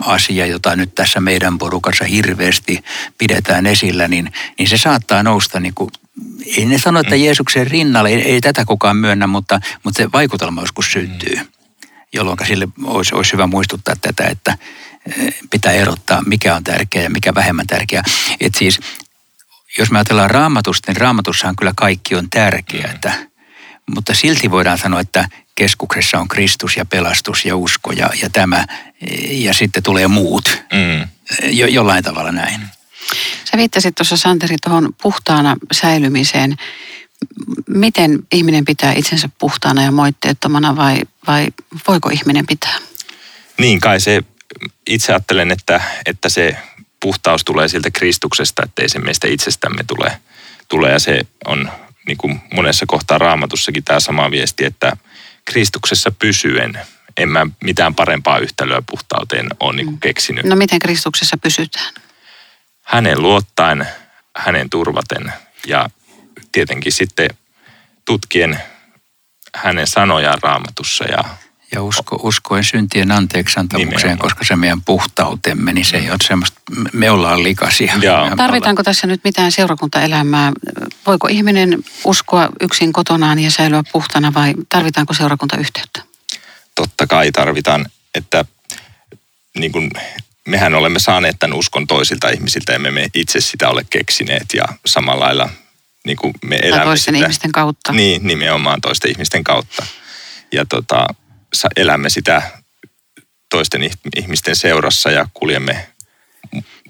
asia, 0.00 0.46
jota 0.46 0.76
nyt 0.76 0.94
tässä 0.94 1.20
meidän 1.20 1.58
porukassa 1.58 2.04
hirveästi 2.04 2.84
pidetään 3.18 3.66
esillä, 3.66 4.08
niin, 4.08 4.32
niin 4.58 4.68
se 4.68 4.76
saattaa 4.76 5.22
nousta 5.22 5.60
niin 5.60 5.74
kuin 5.74 5.90
ei 6.56 6.64
ne 6.64 6.78
sano, 6.78 7.00
että 7.00 7.14
mm. 7.14 7.22
Jeesuksen 7.22 7.66
rinnalle, 7.66 8.08
ei, 8.08 8.22
ei 8.22 8.40
tätä 8.40 8.64
kukaan 8.64 8.96
myönnä, 8.96 9.26
mutta, 9.26 9.60
mutta 9.82 10.02
se 10.02 10.12
vaikutelma 10.12 10.60
joskus 10.60 10.92
syntyy, 10.92 11.36
mm. 11.36 11.46
jolloin 12.12 12.38
sille 12.46 12.68
olisi, 12.84 13.14
olisi 13.14 13.32
hyvä 13.32 13.46
muistuttaa 13.46 13.94
tätä, 14.00 14.24
että 14.24 14.58
pitää 15.50 15.72
erottaa, 15.72 16.22
mikä 16.26 16.54
on 16.54 16.64
tärkeää 16.64 17.02
ja 17.02 17.10
mikä 17.10 17.34
vähemmän 17.34 17.66
tärkeää. 17.66 18.02
Et 18.40 18.54
siis, 18.54 18.80
jos 19.78 19.90
me 19.90 19.98
ajatellaan 19.98 20.30
raamatusta, 20.30 20.92
niin 20.92 21.00
raamatussahan 21.00 21.56
kyllä 21.56 21.72
kaikki 21.76 22.14
on 22.14 22.30
tärkeää. 22.30 22.92
Mm. 22.92 23.33
Mutta 23.94 24.14
silti 24.14 24.50
voidaan 24.50 24.78
sanoa, 24.78 25.00
että 25.00 25.28
keskuksessa 25.54 26.18
on 26.18 26.28
Kristus 26.28 26.76
ja 26.76 26.84
pelastus 26.84 27.44
ja 27.44 27.56
usko 27.56 27.92
ja, 27.92 28.10
ja 28.22 28.30
tämä, 28.30 28.66
ja 29.30 29.54
sitten 29.54 29.82
tulee 29.82 30.08
muut. 30.08 30.62
Mm. 30.72 31.08
Jo, 31.42 31.66
jollain 31.66 32.04
tavalla 32.04 32.32
näin. 32.32 32.60
Sä 33.44 33.56
viittasit 33.56 33.94
tuossa 33.94 34.16
Santeri 34.16 34.56
tuohon 34.64 34.94
puhtaana 35.02 35.56
säilymiseen. 35.72 36.56
Miten 37.68 38.18
ihminen 38.32 38.64
pitää 38.64 38.92
itsensä 38.92 39.28
puhtaana 39.38 39.82
ja 39.82 39.92
moitteettomana 39.92 40.76
vai, 40.76 41.00
vai 41.26 41.46
voiko 41.88 42.08
ihminen 42.08 42.46
pitää? 42.46 42.78
Niin 43.58 43.80
kai 43.80 44.00
se, 44.00 44.22
itse 44.86 45.12
ajattelen, 45.12 45.50
että, 45.50 45.80
että 46.06 46.28
se 46.28 46.56
puhtaus 47.00 47.44
tulee 47.44 47.68
siltä 47.68 47.90
Kristuksesta, 47.90 48.62
ettei 48.64 48.88
se 48.88 48.98
meistä 48.98 49.28
itsestämme 49.28 49.84
tule, 49.86 50.20
tule 50.68 50.90
ja 50.90 50.98
se 50.98 51.20
on 51.44 51.70
niin 52.06 52.16
kuin 52.16 52.40
monessa 52.54 52.84
kohtaa 52.88 53.18
raamatussakin 53.18 53.84
tämä 53.84 54.00
sama 54.00 54.30
viesti, 54.30 54.64
että 54.64 54.96
Kristuksessa 55.44 56.10
pysyen 56.10 56.78
en 57.16 57.28
mä 57.28 57.46
mitään 57.62 57.94
parempaa 57.94 58.38
yhtälöä 58.38 58.82
puhtauteen 58.90 59.46
ole 59.60 59.76
niin 59.76 59.86
kuin 59.86 59.96
mm. 59.96 60.00
keksinyt. 60.00 60.44
No 60.44 60.56
miten 60.56 60.78
Kristuksessa 60.78 61.36
pysytään? 61.36 61.94
Hänen 62.82 63.22
luottaen, 63.22 63.88
hänen 64.36 64.70
turvaten 64.70 65.32
ja 65.66 65.90
tietenkin 66.52 66.92
sitten 66.92 67.30
tutkien 68.04 68.60
hänen 69.54 69.86
sanojaan 69.86 70.38
raamatussa 70.42 71.04
ja 71.04 71.24
ja 71.74 71.82
usko, 71.82 72.20
uskoen 72.22 72.64
syntien 72.64 73.12
anteeksiantamukseen, 73.12 74.18
koska 74.18 74.44
se 74.44 74.56
meidän 74.56 74.82
puhtautemme, 74.82 75.72
niin 75.72 75.84
se 75.84 75.96
ei 75.96 76.10
ole 76.10 76.18
semmoista, 76.24 76.60
me 76.92 77.10
ollaan 77.10 77.42
likaisia. 77.42 77.92
Jaa. 78.00 78.36
Tarvitaanko 78.36 78.82
tässä 78.82 79.06
nyt 79.06 79.20
mitään 79.24 79.52
seurakuntaelämää? 79.52 80.52
Voiko 81.06 81.28
ihminen 81.28 81.78
uskoa 82.04 82.48
yksin 82.60 82.92
kotonaan 82.92 83.38
ja 83.38 83.50
säilyä 83.50 83.82
puhtana 83.92 84.34
vai 84.34 84.54
tarvitaanko 84.68 85.14
seurakuntayhteyttä? 85.14 86.02
Totta 86.74 87.06
kai 87.06 87.32
tarvitaan, 87.32 87.86
että 88.14 88.44
niin 89.58 89.72
kuin 89.72 89.90
mehän 90.48 90.74
olemme 90.74 90.98
saaneet 90.98 91.36
tämän 91.38 91.58
uskon 91.58 91.86
toisilta 91.86 92.28
ihmisiltä 92.28 92.72
ja 92.72 92.78
me, 92.78 92.90
me 92.90 93.06
itse 93.14 93.40
sitä 93.40 93.68
ole 93.68 93.86
keksineet 93.90 94.46
ja 94.54 94.64
samalla 94.86 95.24
lailla 95.24 95.50
niin 96.06 96.16
kuin 96.16 96.34
me 96.44 96.56
elämme 96.56 96.76
tai 96.76 96.86
toisten 96.86 97.14
sitä. 97.14 97.26
ihmisten 97.26 97.52
kautta. 97.52 97.92
Niin, 97.92 98.26
nimenomaan 98.26 98.80
toisten 98.80 99.10
ihmisten 99.10 99.44
kautta. 99.44 99.86
Ja 100.52 100.64
tota, 100.64 101.06
elämme 101.76 102.10
sitä 102.10 102.42
toisten 103.50 103.90
ihmisten 104.16 104.56
seurassa 104.56 105.10
ja 105.10 105.28
kuljemme 105.34 105.86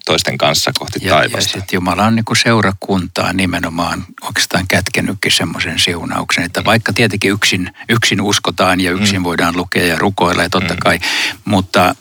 toisten 0.05 0.39
kanssa 0.39 0.73
kohti 0.79 0.99
ja, 1.03 1.15
taivasta. 1.15 1.39
Ja 1.39 1.43
sitten 1.43 1.77
Jumala 1.77 2.07
on 2.07 2.15
niin 2.15 2.25
kuin 2.25 2.37
seurakuntaa 2.37 3.33
nimenomaan 3.33 4.07
oikeastaan 4.23 4.69
kätkenytkin 4.69 5.33
semmoisen 5.33 5.79
siunauksen, 5.79 6.45
että 6.45 6.65
vaikka 6.65 6.93
tietenkin 6.93 7.31
yksin, 7.31 7.73
yksin 7.89 8.21
uskotaan 8.21 8.81
ja 8.81 8.91
yksin 8.91 9.21
mm. 9.21 9.25
voidaan 9.25 9.57
lukea 9.57 9.87
ja 9.87 9.99
rukoilla 9.99 10.43
ja 10.43 10.51
totta 10.51 10.75
mm. 10.75 10.81
kai, 10.81 11.01
mutta 11.45 11.95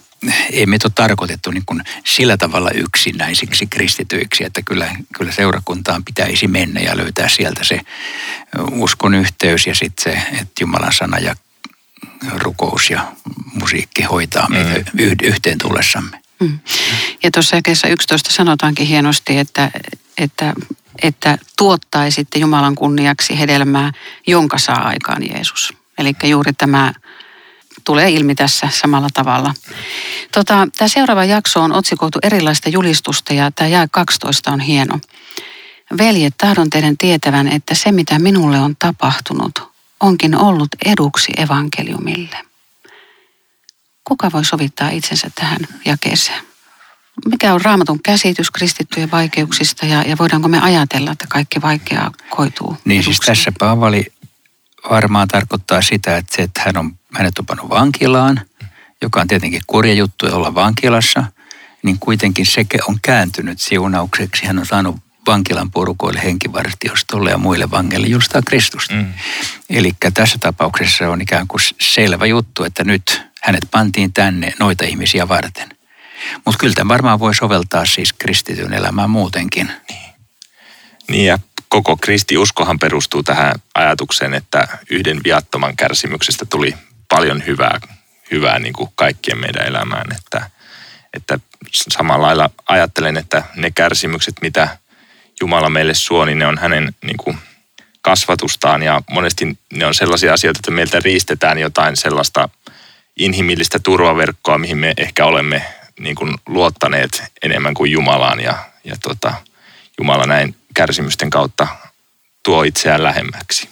ei 0.51 0.65
meitä 0.65 0.87
ole 0.87 0.93
tarkoitettu 0.95 1.51
niin 1.51 1.63
kuin 1.65 1.83
sillä 2.05 2.37
tavalla 2.37 2.71
yksinäisiksi 2.71 3.67
kristityiksi, 3.67 4.43
että 4.43 4.61
kyllä, 4.65 4.95
kyllä 5.17 5.31
seurakuntaan 5.31 6.03
pitäisi 6.03 6.47
mennä 6.47 6.81
ja 6.81 6.97
löytää 6.97 7.29
sieltä 7.29 7.63
se 7.63 7.79
uskon 8.71 9.13
yhteys 9.15 9.67
ja 9.67 9.75
sitten 9.75 10.03
se, 10.03 10.21
että 10.41 10.53
Jumalan 10.61 10.93
sana 10.93 11.19
ja 11.19 11.35
rukous 12.35 12.89
ja 12.89 13.11
musiikki 13.53 14.03
hoitaa 14.03 14.49
meitä 14.49 14.91
mm. 14.93 14.99
yhteen 15.23 15.57
tullessamme. 15.57 16.21
Mm. 16.39 16.59
Ja 17.23 17.31
tuossa 17.31 17.55
jakeessa 17.55 17.87
11 17.87 18.31
sanotaankin 18.31 18.87
hienosti, 18.87 19.37
että, 19.37 19.71
että, 20.17 20.53
että 21.01 21.37
tuottaisitte 21.57 22.39
Jumalan 22.39 22.75
kunniaksi 22.75 23.39
hedelmää, 23.39 23.91
jonka 24.27 24.57
saa 24.57 24.87
aikaan 24.87 25.29
Jeesus. 25.29 25.73
Eli 25.97 26.13
juuri 26.23 26.53
tämä 26.53 26.93
tulee 27.83 28.09
ilmi 28.09 28.35
tässä 28.35 28.69
samalla 28.71 29.09
tavalla. 29.13 29.53
Tota, 30.31 30.67
tämä 30.77 30.87
seuraava 30.87 31.25
jakso 31.25 31.61
on 31.61 31.73
otsikoitu 31.73 32.19
erilaista 32.23 32.69
julistusta 32.69 33.33
ja 33.33 33.51
tämä 33.51 33.67
jää 33.67 33.87
12 33.91 34.51
on 34.51 34.59
hieno. 34.59 34.99
Veljet, 35.97 36.33
tahdon 36.37 36.69
teidän 36.69 36.97
tietävän, 36.97 37.47
että 37.47 37.75
se 37.75 37.91
mitä 37.91 38.19
minulle 38.19 38.59
on 38.59 38.75
tapahtunut, 38.79 39.72
onkin 40.03 40.35
ollut 40.35 40.67
eduksi 40.85 41.31
evankeliumille. 41.37 42.37
Kuka 44.03 44.31
voi 44.31 44.45
sovittaa 44.45 44.89
itsensä 44.89 45.31
tähän 45.35 45.59
jakeeseen? 45.85 46.43
Mikä 47.29 47.53
on 47.53 47.61
raamatun 47.61 48.03
käsitys 48.03 48.51
kristittyjen 48.51 49.11
vaikeuksista 49.11 49.85
ja, 49.85 50.01
ja 50.01 50.17
voidaanko 50.17 50.47
me 50.47 50.59
ajatella, 50.61 51.11
että 51.11 51.25
kaikki 51.29 51.61
vaikeaa 51.61 52.11
koituu 52.29 52.77
Niin 52.85 52.95
eduksi? 52.95 53.05
siis 53.05 53.19
tässä 53.19 53.51
Paavali 53.59 54.05
varmaan 54.89 55.27
tarkoittaa 55.27 55.81
sitä, 55.81 56.17
että 56.17 56.35
se, 56.35 56.41
että 56.41 56.61
hän 56.65 56.77
on, 56.77 56.91
hänet 57.13 57.39
on 57.39 57.45
pannut 57.45 57.69
vankilaan, 57.69 58.41
joka 59.01 59.21
on 59.21 59.27
tietenkin 59.27 59.61
kurja 59.67 59.93
juttu 59.93 60.25
olla 60.31 60.55
vankilassa, 60.55 61.23
niin 61.83 61.99
kuitenkin 61.99 62.45
se 62.45 62.65
on 62.87 62.99
kääntynyt 63.01 63.61
siunaukseksi. 63.61 64.45
Hän 64.45 64.59
on 64.59 64.65
saanut 64.65 64.95
vankilan 65.27 65.71
porukoille, 65.71 66.23
henkivartiostolle 66.23 67.29
ja 67.29 67.37
muille 67.37 67.71
vangeille 67.71 68.07
justaa 68.07 68.41
Kristusta. 68.45 68.93
Mm. 68.93 69.13
Eli 69.69 69.91
tässä 70.13 70.37
tapauksessa 70.37 71.09
on 71.09 71.21
ikään 71.21 71.47
kuin 71.47 71.61
selvä 71.81 72.25
juttu, 72.25 72.63
että 72.63 72.83
nyt 72.83 73.21
hänet 73.41 73.67
pantiin 73.71 74.13
tänne 74.13 74.53
noita 74.59 74.85
ihmisiä 74.85 75.27
varten. 75.27 75.69
Mutta 76.45 76.59
kyllä 76.59 76.73
tämä 76.73 76.93
varmaan 76.93 77.19
voi 77.19 77.35
soveltaa 77.35 77.85
siis 77.85 78.13
kristityn 78.13 78.73
elämään 78.73 79.09
muutenkin. 79.09 79.71
Niin. 79.89 80.13
niin 81.07 81.25
ja 81.25 81.39
koko 81.67 81.97
kristiuskohan 81.97 82.79
perustuu 82.79 83.23
tähän 83.23 83.53
ajatukseen, 83.75 84.33
että 84.33 84.67
yhden 84.89 85.21
viattoman 85.23 85.75
kärsimyksestä 85.75 86.45
tuli 86.45 86.75
paljon 87.09 87.43
hyvää, 87.45 87.79
hyvää 88.31 88.59
niin 88.59 88.73
kuin 88.73 88.89
kaikkien 88.95 89.37
meidän 89.37 89.67
elämään. 89.67 90.07
Että, 90.17 90.49
että 91.13 91.39
samalla 91.93 92.27
lailla 92.27 92.49
ajattelen, 92.67 93.17
että 93.17 93.43
ne 93.55 93.71
kärsimykset, 93.71 94.35
mitä 94.41 94.77
Jumala 95.41 95.69
meille 95.69 95.93
suo, 95.93 96.25
niin 96.25 96.39
ne 96.39 96.47
on 96.47 96.57
hänen 96.57 96.95
niin 97.03 97.17
kuin, 97.17 97.37
kasvatustaan 98.01 98.83
ja 98.83 99.01
monesti 99.11 99.57
ne 99.73 99.85
on 99.85 99.95
sellaisia 99.95 100.33
asioita, 100.33 100.59
että 100.59 100.71
meiltä 100.71 100.99
riistetään 100.99 101.57
jotain 101.57 101.97
sellaista 101.97 102.49
inhimillistä 103.17 103.79
turvaverkkoa, 103.83 104.57
mihin 104.57 104.77
me 104.77 104.93
ehkä 104.97 105.25
olemme 105.25 105.65
niin 105.99 106.15
kuin, 106.15 106.33
luottaneet 106.47 107.23
enemmän 107.43 107.73
kuin 107.73 107.91
Jumalaan 107.91 108.39
ja, 108.39 108.57
ja 108.83 108.95
tota, 109.03 109.33
Jumala 109.99 110.25
näin 110.25 110.55
kärsimysten 110.73 111.29
kautta 111.29 111.67
tuo 112.43 112.63
itseään 112.63 113.03
lähemmäksi. 113.03 113.69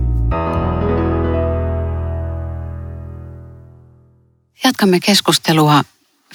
Jatkamme 4.63 4.99
keskustelua 4.99 5.83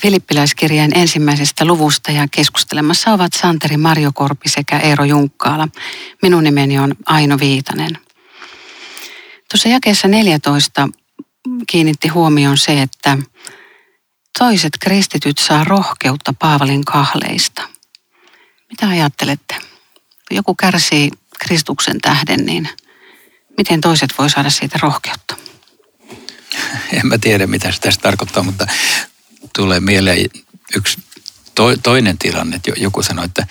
Filippiläiskirjeen 0.00 0.98
ensimmäisestä 0.98 1.64
luvusta 1.64 2.12
ja 2.12 2.28
keskustelemassa 2.30 3.12
ovat 3.12 3.32
Santeri 3.32 3.76
Marjokorpi 3.76 4.48
sekä 4.48 4.78
Eero 4.78 5.04
Junkkaala. 5.04 5.68
Minun 6.22 6.44
nimeni 6.44 6.78
on 6.78 6.94
Aino 7.06 7.38
Viitanen. 7.40 7.98
Tuossa 9.50 9.68
jakeessa 9.68 10.08
14 10.08 10.88
kiinnitti 11.66 12.08
huomioon 12.08 12.58
se, 12.58 12.82
että 12.82 13.18
toiset 14.38 14.72
kristityt 14.80 15.38
saa 15.38 15.64
rohkeutta 15.64 16.34
Paavalin 16.38 16.84
kahleista. 16.84 17.62
Mitä 18.70 18.88
ajattelette? 18.88 19.56
Joku 20.30 20.54
kärsii 20.54 21.10
Kristuksen 21.38 21.98
tähden, 22.00 22.46
niin 22.46 22.68
miten 23.56 23.80
toiset 23.80 24.10
voi 24.18 24.30
saada 24.30 24.50
siitä 24.50 24.78
rohkeutta? 24.82 25.37
En 26.98 27.06
mä 27.06 27.18
tiedä, 27.18 27.46
mitä 27.46 27.72
se 27.72 27.80
tässä 27.80 28.00
tarkoittaa, 28.00 28.42
mutta 28.42 28.66
tulee 29.56 29.80
mieleen 29.80 30.26
yksi 30.76 30.98
to, 31.54 31.76
toinen 31.76 32.18
tilanne, 32.18 32.56
että 32.56 32.72
joku 32.76 33.02
sanoi, 33.02 33.24
että 33.24 33.46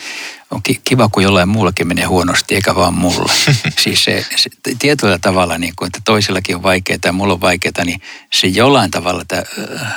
on 0.52 0.62
kiva, 0.84 1.10
kun 1.10 1.24
jollain 1.24 1.50
muullakin 1.50 1.88
menee 1.88 2.06
huonosti, 2.06 2.56
eikä 2.56 2.76
vaan 2.76 2.94
mulla. 2.94 3.34
siis 3.84 4.04
se, 4.04 4.26
se 4.36 4.50
tietyllä 4.80 5.20
tavalla, 5.20 5.58
niin 5.58 5.74
kuin, 5.76 5.88
että 5.88 6.00
toisillakin 6.06 6.56
on 6.56 6.64
vaikeaa 6.64 7.00
ja 7.06 7.12
mulla 7.12 7.34
on 7.34 7.42
vaikeaa, 7.42 7.86
niin 7.86 8.02
se 8.34 8.48
jollain 8.48 8.92
tavalla 8.92 9.26
tämä, 9.28 9.44
äh, 9.76 9.96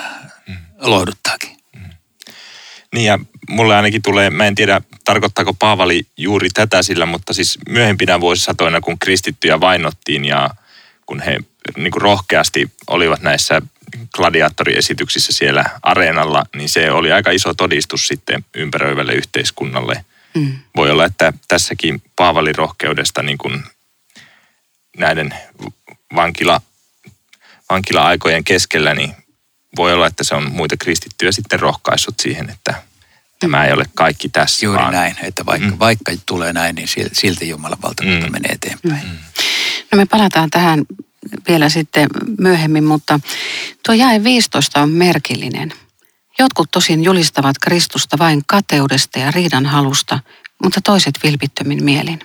lohduttaakin. 0.80 1.50
Mm. 1.76 1.90
Niin 2.94 3.06
ja 3.06 3.18
mulle 3.48 3.76
ainakin 3.76 4.02
tulee, 4.02 4.30
mä 4.30 4.46
en 4.46 4.54
tiedä 4.54 4.80
tarkoittaako 5.04 5.54
Paavali 5.54 6.02
juuri 6.16 6.48
tätä 6.54 6.82
sillä, 6.82 7.06
mutta 7.06 7.34
siis 7.34 7.58
myöhempinä 7.68 8.20
vuosisatoina, 8.20 8.80
kun 8.80 8.98
kristittyjä 8.98 9.60
vainottiin 9.60 10.24
ja 10.24 10.50
kun 11.10 11.20
he 11.20 11.38
niin 11.76 11.90
kuin 11.90 12.02
rohkeasti 12.02 12.70
olivat 12.86 13.20
näissä 13.20 13.62
gladiaattoriesityksissä 14.14 15.32
siellä 15.32 15.64
areenalla, 15.82 16.44
niin 16.56 16.68
se 16.68 16.90
oli 16.90 17.12
aika 17.12 17.30
iso 17.30 17.54
todistus 17.54 18.08
sitten 18.08 18.44
ympäröivälle 18.54 19.12
yhteiskunnalle. 19.12 20.04
Mm. 20.34 20.58
Voi 20.76 20.90
olla, 20.90 21.04
että 21.04 21.32
tässäkin 21.48 22.02
Paavalin 22.16 22.54
rohkeudesta 22.54 23.22
niin 23.22 23.38
kuin 23.38 23.64
näiden 24.96 25.34
vankila, 26.14 26.60
vankila-aikojen 27.70 28.44
keskellä, 28.44 28.94
niin 28.94 29.14
voi 29.76 29.92
olla, 29.92 30.06
että 30.06 30.24
se 30.24 30.34
on 30.34 30.52
muita 30.52 30.76
kristittyjä 30.76 31.32
sitten 31.32 31.60
rohkaissut 31.60 32.20
siihen, 32.20 32.50
että 32.50 32.74
tämä 33.40 33.64
ei 33.64 33.72
ole 33.72 33.84
kaikki 33.94 34.28
tässä. 34.28 34.66
Juuri 34.66 34.82
vaan. 34.82 34.94
näin, 34.94 35.16
että 35.22 35.46
vaikka, 35.46 35.68
mm. 35.68 35.78
vaikka 35.78 36.12
tulee 36.26 36.52
näin, 36.52 36.74
niin 36.74 36.88
silti 37.12 37.48
Jumalan 37.48 37.82
valtakunta 37.82 38.26
mm. 38.26 38.32
menee 38.32 38.52
eteenpäin. 38.52 39.08
Mm. 39.08 39.18
No 39.92 39.96
me 39.96 40.06
palataan 40.06 40.50
tähän 40.50 40.84
vielä 41.48 41.68
sitten 41.68 42.08
myöhemmin, 42.38 42.84
mutta 42.84 43.20
tuo 43.86 43.94
jae 43.94 44.24
15 44.24 44.82
on 44.82 44.90
merkillinen. 44.90 45.72
Jotkut 46.38 46.70
tosin 46.70 47.04
julistavat 47.04 47.56
Kristusta 47.62 48.18
vain 48.18 48.42
kateudesta 48.46 49.18
ja 49.18 49.30
riidan 49.30 49.66
halusta, 49.66 50.18
mutta 50.62 50.80
toiset 50.80 51.18
vilpittömin 51.22 51.84
mielin. 51.84 52.20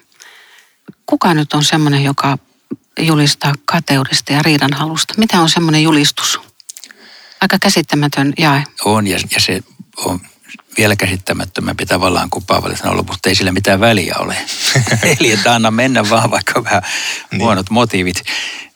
Kuka 1.05 1.33
nyt 1.33 1.53
on 1.53 1.63
semmoinen, 1.63 2.03
joka 2.03 2.37
julistaa 2.99 3.53
kateudesta 3.65 4.33
ja 4.33 4.41
riidan 4.41 4.73
halusta? 4.73 5.13
Mitä 5.17 5.41
on 5.41 5.49
semmoinen 5.49 5.83
julistus? 5.83 6.39
Aika 7.41 7.57
käsittämätön 7.61 8.33
jae. 8.39 8.63
On, 8.85 9.07
ja, 9.07 9.17
ja 9.35 9.39
se 9.39 9.61
on 9.97 10.19
vielä 10.77 10.95
käsittämättömämpi 10.95 11.85
tavallaan 11.85 12.29
kuin 12.29 12.45
Paavali 12.45 12.77
sanoi 12.77 12.95
mutta 12.95 13.29
ei 13.29 13.35
sillä 13.35 13.51
mitään 13.51 13.79
väliä 13.79 14.15
ole. 14.19 14.37
Eli 15.19 15.31
että 15.31 15.55
anna 15.55 15.71
mennä 15.71 16.09
vaan 16.09 16.31
vaikka 16.31 16.63
vähän 16.63 16.81
niin. 17.31 17.41
huonot 17.41 17.69
motiivit. 17.69 18.23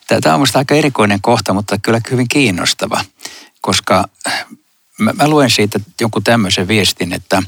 Tämä 0.07 0.35
on 0.35 0.39
minusta 0.39 0.59
aika 0.59 0.75
erikoinen 0.75 1.21
kohta, 1.21 1.53
mutta 1.53 1.77
kyllä 1.77 2.01
hyvin 2.11 2.27
kiinnostava, 2.27 3.05
koska 3.61 4.05
mä, 4.99 5.13
mä 5.13 5.27
luen 5.27 5.49
siitä 5.49 5.79
jonkun 6.01 6.23
tämmöisen 6.23 6.67
viestin, 6.67 7.13
että 7.13 7.43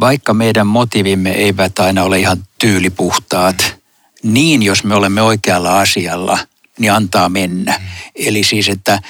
vaikka 0.00 0.34
meidän 0.34 0.66
motiivimme 0.66 1.30
eivät 1.32 1.78
aina 1.78 2.02
ole 2.02 2.18
ihan 2.18 2.44
tyylipuhtaat, 2.58 3.76
niin 4.22 4.62
jos 4.62 4.84
me 4.84 4.94
olemme 4.94 5.22
oikealla 5.22 5.80
asialla, 5.80 6.38
niin 6.78 6.92
antaa 6.92 7.28
mennä. 7.28 7.72
Mm. 7.78 7.86
Eli 8.14 8.44
siis, 8.44 8.68
että 8.68 9.02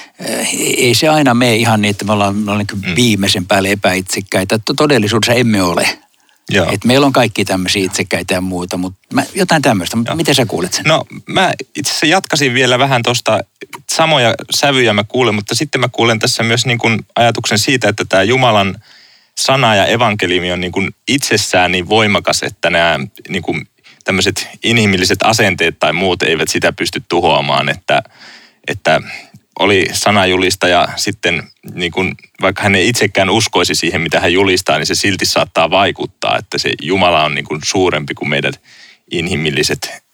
ei 0.58 0.94
se 0.94 1.08
aina 1.08 1.34
mene 1.34 1.56
ihan 1.56 1.82
niin, 1.82 1.90
että 1.90 2.04
me 2.04 2.12
ollaan, 2.12 2.36
me 2.36 2.50
ollaan 2.50 2.66
niin 2.72 2.96
viimeisen 2.96 3.46
päälle 3.46 3.70
epäitsekkäitä. 3.70 4.58
Todellisuudessa 4.76 5.32
emme 5.32 5.62
ole. 5.62 5.98
Joo. 6.50 6.72
Et 6.72 6.84
meillä 6.84 7.06
on 7.06 7.12
kaikki 7.12 7.44
tämmöisiä 7.44 7.84
itsekäitä 7.84 8.34
ja 8.34 8.40
muuta, 8.40 8.76
mutta 8.76 8.98
mä, 9.12 9.24
jotain 9.34 9.62
tämmöistä. 9.62 9.98
Joo. 10.06 10.16
Miten 10.16 10.34
sä 10.34 10.46
kuulet 10.46 10.72
sen? 10.72 10.84
No 10.84 11.04
mä 11.26 11.52
itse 11.76 11.90
asiassa 11.90 12.06
jatkasin 12.06 12.54
vielä 12.54 12.78
vähän 12.78 13.02
tuosta, 13.02 13.40
samoja 13.92 14.34
sävyjä 14.54 14.92
mä 14.92 15.04
kuulen, 15.04 15.34
mutta 15.34 15.54
sitten 15.54 15.80
mä 15.80 15.88
kuulen 15.88 16.18
tässä 16.18 16.42
myös 16.42 16.66
niin 16.66 16.78
kuin 16.78 17.06
ajatuksen 17.16 17.58
siitä, 17.58 17.88
että 17.88 18.04
tämä 18.08 18.22
Jumalan 18.22 18.82
sana 19.38 19.74
ja 19.74 19.86
evankeliumi 19.86 20.52
on 20.52 20.60
niin 20.60 20.72
kuin 20.72 20.94
itsessään 21.08 21.72
niin 21.72 21.88
voimakas, 21.88 22.42
että 22.42 22.70
nämä 22.70 22.98
niin 23.28 23.42
kuin 23.42 23.68
tämmöiset 24.04 24.48
inhimilliset 24.64 25.18
asenteet 25.24 25.78
tai 25.78 25.92
muut 25.92 26.22
eivät 26.22 26.48
sitä 26.48 26.72
pysty 26.72 27.02
tuhoamaan, 27.08 27.68
että, 27.68 28.02
että 28.68 29.00
oli 29.58 29.86
sanajulista 29.92 30.68
ja 30.68 30.88
sitten 30.96 31.42
niin 31.74 31.92
kun, 31.92 32.14
vaikka 32.40 32.62
hän 32.62 32.74
ei 32.74 32.88
itsekään 32.88 33.30
uskoisi 33.30 33.74
siihen, 33.74 34.00
mitä 34.00 34.20
hän 34.20 34.32
julistaa, 34.32 34.78
niin 34.78 34.86
se 34.86 34.94
silti 34.94 35.26
saattaa 35.26 35.70
vaikuttaa, 35.70 36.38
että 36.38 36.58
se 36.58 36.72
Jumala 36.82 37.24
on 37.24 37.34
niin 37.34 37.44
kuin 37.44 37.60
suurempi 37.64 38.14
kuin 38.14 38.28
meidät 38.28 38.60
inhimilliset 39.10 40.04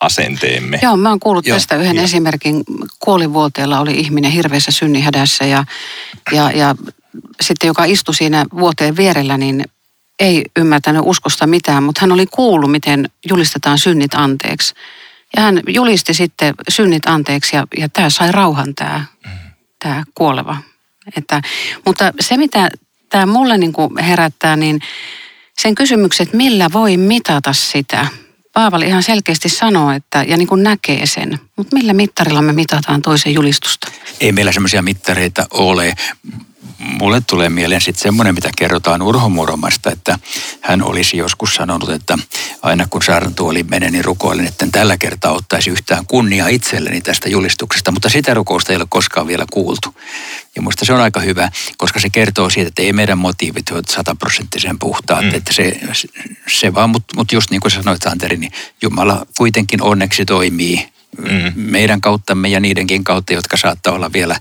asenteemme. 0.00 0.78
Joo, 0.82 0.96
mä 0.96 1.08
oon 1.08 1.20
kuullut 1.20 1.46
Joo, 1.46 1.56
tästä 1.56 1.76
yhden 1.76 1.96
ja. 1.96 2.02
esimerkin. 2.02 2.64
Kuolivuoteella 2.98 3.80
oli 3.80 3.94
ihminen 3.94 4.30
hirveässä 4.30 4.70
synnihädässä 4.70 5.44
ja, 5.44 5.64
ja, 6.32 6.50
ja 6.50 6.74
sitten 7.40 7.68
joka 7.68 7.84
istui 7.84 8.14
siinä 8.14 8.46
vuoteen 8.58 8.96
vierellä, 8.96 9.38
niin 9.38 9.64
ei 10.18 10.44
ymmärtänyt 10.56 11.02
uskosta 11.04 11.46
mitään, 11.46 11.82
mutta 11.82 12.00
hän 12.00 12.12
oli 12.12 12.26
kuullut, 12.26 12.70
miten 12.70 13.10
julistetaan 13.28 13.78
synnit 13.78 14.14
anteeksi. 14.14 14.74
Ja 15.36 15.42
hän 15.42 15.60
julisti 15.68 16.14
sitten 16.14 16.54
synnit 16.68 17.06
anteeksi 17.06 17.56
ja, 17.56 17.66
ja 17.78 17.88
tämä 17.88 18.10
sai 18.10 18.32
rauhan 18.32 18.74
tämä, 18.74 19.04
mm. 19.24 19.30
tämä 19.82 20.04
kuoleva. 20.14 20.56
Että, 21.16 21.42
mutta 21.86 22.12
se, 22.20 22.36
mitä 22.36 22.70
tämä 23.08 23.26
mulle 23.26 23.58
niin 23.58 23.72
kuin 23.72 23.98
herättää, 23.98 24.56
niin 24.56 24.80
sen 25.58 25.74
kysymykset, 25.74 26.32
millä 26.32 26.72
voi 26.72 26.96
mitata 26.96 27.52
sitä. 27.52 28.06
Paavali 28.52 28.86
ihan 28.86 29.02
selkeästi 29.02 29.48
sanoo, 29.48 29.90
että, 29.90 30.24
ja 30.28 30.36
niin 30.36 30.48
kuin 30.48 30.62
näkee 30.62 31.06
sen, 31.06 31.40
mutta 31.56 31.76
millä 31.76 31.92
mittarilla 31.92 32.42
me 32.42 32.52
mitataan 32.52 33.02
toisen 33.02 33.34
julistusta? 33.34 33.90
Ei 34.20 34.32
meillä 34.32 34.52
semmoisia 34.52 34.82
mittareita 34.82 35.46
ole 35.50 35.94
mulle 36.84 37.20
tulee 37.20 37.48
mieleen 37.48 37.80
sitten 37.80 38.02
semmoinen, 38.02 38.34
mitä 38.34 38.50
kerrotaan 38.56 39.02
Urho 39.02 39.28
Muromasta, 39.28 39.90
että 39.90 40.18
hän 40.60 40.82
olisi 40.82 41.16
joskus 41.16 41.54
sanonut, 41.54 41.90
että 41.90 42.18
aina 42.62 42.86
kun 42.90 43.02
saarnatuoli 43.02 43.62
menee, 43.62 43.90
niin 43.90 44.04
rukoilen, 44.04 44.46
että 44.46 44.66
tällä 44.72 44.96
kertaa 44.96 45.32
ottaisi 45.32 45.70
yhtään 45.70 46.06
kunnia 46.06 46.48
itselleni 46.48 47.00
tästä 47.00 47.28
julistuksesta, 47.28 47.92
mutta 47.92 48.08
sitä 48.08 48.34
rukousta 48.34 48.72
ei 48.72 48.76
ole 48.76 48.86
koskaan 48.88 49.26
vielä 49.26 49.44
kuultu. 49.52 49.94
Ja 50.56 50.62
musta 50.62 50.84
se 50.84 50.92
on 50.92 51.00
aika 51.00 51.20
hyvä, 51.20 51.50
koska 51.76 52.00
se 52.00 52.10
kertoo 52.10 52.50
siitä, 52.50 52.68
että 52.68 52.82
ei 52.82 52.92
meidän 52.92 53.18
motiivit 53.18 53.70
ole 53.70 53.82
sataprosenttisen 53.88 54.78
puhtaat, 54.78 55.24
mm. 55.24 55.34
että 55.34 55.52
se, 55.52 55.80
se 56.48 56.74
vaan, 56.74 56.90
mutta 56.90 57.16
mut 57.16 57.32
just 57.32 57.50
niin 57.50 57.60
kuin 57.60 57.72
sanoit 57.72 58.02
Santeri, 58.02 58.36
niin 58.36 58.52
Jumala 58.82 59.26
kuitenkin 59.36 59.82
onneksi 59.82 60.24
toimii 60.24 60.93
mm. 61.18 61.52
meidän 61.54 62.00
kauttamme 62.00 62.48
ja 62.48 62.60
niidenkin 62.60 63.04
kautta, 63.04 63.32
jotka 63.32 63.56
saattaa 63.56 63.94
olla 63.94 64.12
vielä, 64.12 64.36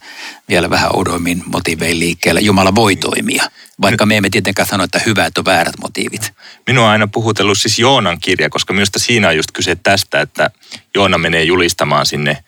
vielä 0.50 0.70
vähän 0.70 0.96
oudoimmin 0.96 1.44
motiivein 1.46 2.00
liikkeellä. 2.00 2.42
Jumala 2.42 2.76
voi 2.76 2.96
toimia, 2.96 3.44
vaikka 3.82 4.06
me 4.06 4.18
emme 4.18 4.30
tietenkään 4.30 4.68
sano, 4.68 4.84
että 4.84 5.02
hyvät 5.06 5.38
on 5.38 5.46
väärät 5.46 5.76
motiivit. 5.82 6.34
Minua 6.68 6.86
on 6.86 6.92
aina 6.92 7.08
puhutellut 7.08 7.58
siis 7.58 7.80
Joonan 7.80 8.20
kirja, 8.20 8.50
koska 8.50 8.74
minusta 8.74 9.00
siinä 9.00 9.28
on 9.28 9.36
just 9.36 9.52
kyse 9.52 9.78
tästä, 9.84 10.22
että 10.22 10.50
Joona 10.96 11.18
menee 11.18 11.44
julistamaan 11.44 12.06
sinne– 12.06 12.38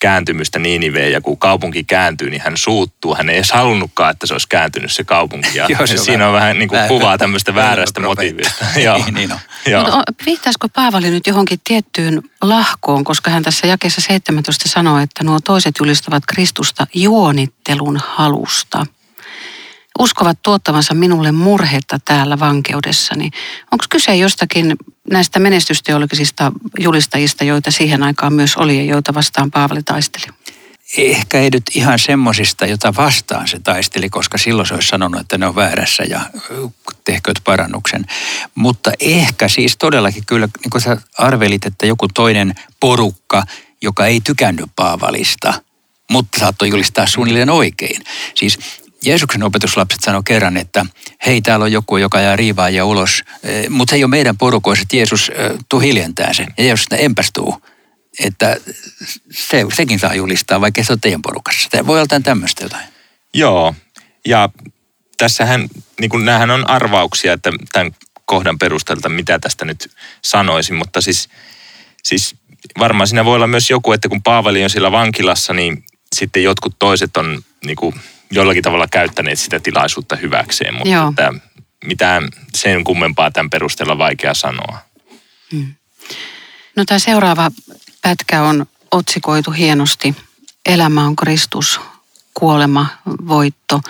kääntymystä 0.00 0.58
Niiniveen 0.58 1.12
ja 1.12 1.20
kun 1.20 1.38
kaupunki 1.38 1.84
kääntyy, 1.84 2.30
niin 2.30 2.42
hän 2.42 2.56
suuttuu. 2.56 3.14
Hän 3.14 3.28
ei 3.28 3.36
edes 3.36 3.52
halunnutkaan, 3.52 4.10
että 4.10 4.26
se 4.26 4.34
olisi 4.34 4.48
kääntynyt 4.48 4.92
se 4.92 5.04
kaupunki. 5.04 5.58
Ja 5.58 5.66
Joo, 5.78 5.86
se 5.86 5.96
siinä 5.96 6.26
on 6.26 6.34
vähän 6.34 6.58
niin 6.58 6.68
kuin 6.68 6.80
kuvaa 6.88 7.18
tämmöistä 7.18 7.54
väärästä 7.54 8.00
motiivista. 8.00 8.64
Joo. 8.76 8.98
niin, 8.98 9.14
niin 9.14 9.32
on. 9.32 9.38
Mutta 9.82 10.02
viittaisiko 10.26 10.68
Paavali 10.68 11.10
nyt 11.10 11.26
johonkin 11.26 11.60
tiettyyn 11.64 12.22
lahkoon, 12.42 13.04
koska 13.04 13.30
hän 13.30 13.42
tässä 13.42 13.66
jakeessa 13.66 14.00
17 14.00 14.68
sanoo, 14.68 14.98
että 14.98 15.24
nuo 15.24 15.40
toiset 15.40 15.74
julistavat 15.80 16.22
Kristusta 16.26 16.86
juonittelun 16.94 18.00
halusta– 18.06 18.86
uskovat 19.98 20.38
tuottavansa 20.42 20.94
minulle 20.94 21.32
murhetta 21.32 21.98
täällä 22.04 22.38
vankeudessani. 22.38 23.30
Onko 23.72 23.84
kyse 23.90 24.16
jostakin 24.16 24.76
näistä 25.10 25.38
menestysteologisista 25.38 26.52
julistajista, 26.78 27.44
joita 27.44 27.70
siihen 27.70 28.02
aikaan 28.02 28.32
myös 28.32 28.56
oli 28.56 28.76
ja 28.76 28.84
joita 28.84 29.14
vastaan 29.14 29.50
Paavali 29.50 29.82
taisteli? 29.82 30.24
Ehkä 30.96 31.38
ei 31.40 31.50
nyt 31.50 31.62
ihan 31.74 31.98
semmosista, 31.98 32.66
jota 32.66 32.94
vastaan 32.96 33.48
se 33.48 33.58
taisteli, 33.58 34.10
koska 34.10 34.38
silloin 34.38 34.68
se 34.68 34.74
olisi 34.74 34.88
sanonut, 34.88 35.20
että 35.20 35.38
ne 35.38 35.46
on 35.46 35.54
väärässä 35.54 36.02
ja 36.02 36.20
tehkööt 37.04 37.40
parannuksen. 37.44 38.06
Mutta 38.54 38.92
ehkä 39.00 39.48
siis 39.48 39.76
todellakin 39.76 40.26
kyllä, 40.26 40.48
niin 40.62 40.70
kuin 40.70 40.82
sä 40.82 40.96
arvelit, 41.18 41.66
että 41.66 41.86
joku 41.86 42.08
toinen 42.08 42.54
porukka, 42.80 43.42
joka 43.82 44.06
ei 44.06 44.20
tykännyt 44.20 44.70
Paavalista, 44.76 45.54
mutta 46.10 46.40
saattoi 46.40 46.68
julistaa 46.68 47.06
suunnilleen 47.06 47.50
oikein. 47.50 48.02
Siis 48.34 48.58
Jeesuksen 49.04 49.42
opetuslapset 49.42 50.00
sanoi 50.00 50.22
kerran, 50.24 50.56
että 50.56 50.86
hei, 51.26 51.42
täällä 51.42 51.64
on 51.64 51.72
joku, 51.72 51.96
joka 51.96 52.20
jää 52.20 52.36
riivaajia 52.36 52.84
ulos, 52.84 53.24
eh, 53.42 53.68
mutta 53.68 53.90
se 53.90 53.96
ei 53.96 54.04
ole 54.04 54.10
meidän 54.10 54.38
porukoissa, 54.38 54.82
että 54.82 54.96
Jeesus, 54.96 55.28
eh, 55.28 55.58
tuu 55.68 55.80
hiljentää 55.80 56.32
sen. 56.32 56.46
Ja 56.58 56.64
Jeesus 56.64 56.86
empästuu, 56.90 57.62
että 58.24 58.56
se, 59.30 59.66
sekin 59.72 59.98
saa 59.98 60.14
julistaa, 60.14 60.60
vaikka 60.60 60.84
se 60.84 60.92
on 60.92 61.00
teidän 61.00 61.22
porukassa. 61.22 61.68
Tämä 61.70 61.86
voi 61.86 62.00
olla 62.00 62.20
tämmöistä 62.22 62.64
jotain. 62.64 62.84
Joo, 63.34 63.74
Ja 64.26 64.48
tässähän, 65.18 65.68
niin 66.00 66.10
kuin 66.10 66.24
näähän 66.24 66.50
on 66.50 66.70
arvauksia, 66.70 67.32
että 67.32 67.52
tämän 67.72 67.92
kohdan 68.24 68.58
perusteelta, 68.58 69.08
mitä 69.08 69.38
tästä 69.38 69.64
nyt 69.64 69.90
sanoisin, 70.22 70.76
mutta 70.76 71.00
siis, 71.00 71.28
siis 72.02 72.36
varmaan 72.78 73.06
siinä 73.06 73.24
voi 73.24 73.36
olla 73.36 73.46
myös 73.46 73.70
joku, 73.70 73.92
että 73.92 74.08
kun 74.08 74.22
Paavali 74.22 74.64
on 74.64 74.70
siellä 74.70 74.92
vankilassa, 74.92 75.52
niin 75.52 75.84
sitten 76.16 76.42
jotkut 76.42 76.74
toiset 76.78 77.16
on 77.16 77.42
niin 77.64 77.76
kuin 77.76 77.94
jollakin 78.30 78.62
tavalla 78.62 78.86
käyttäneet 78.88 79.38
sitä 79.38 79.60
tilaisuutta 79.60 80.16
hyväkseen, 80.16 80.74
mutta 80.74 80.88
Joo. 80.88 81.08
että 81.08 81.32
mitään 81.84 82.28
sen 82.54 82.84
kummempaa 82.84 83.30
tämän 83.30 83.50
perusteella 83.50 83.98
vaikea 83.98 84.34
sanoa. 84.34 84.78
Hmm. 85.52 85.74
No 86.76 86.84
tämä 86.84 86.98
seuraava 86.98 87.50
pätkä 88.02 88.42
on 88.42 88.66
otsikoitu 88.90 89.50
hienosti. 89.50 90.16
Elämä 90.66 91.04
on 91.04 91.16
Kristus, 91.16 91.80
kuolema, 92.34 92.86
voitto. 93.28 93.80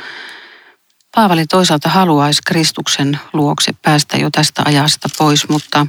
Paavali 1.14 1.46
toisaalta 1.46 1.88
haluaisi 1.88 2.42
Kristuksen 2.46 3.20
luokse 3.32 3.72
päästä 3.82 4.16
jo 4.16 4.30
tästä 4.32 4.62
ajasta 4.64 5.08
pois, 5.18 5.48
mutta, 5.48 5.86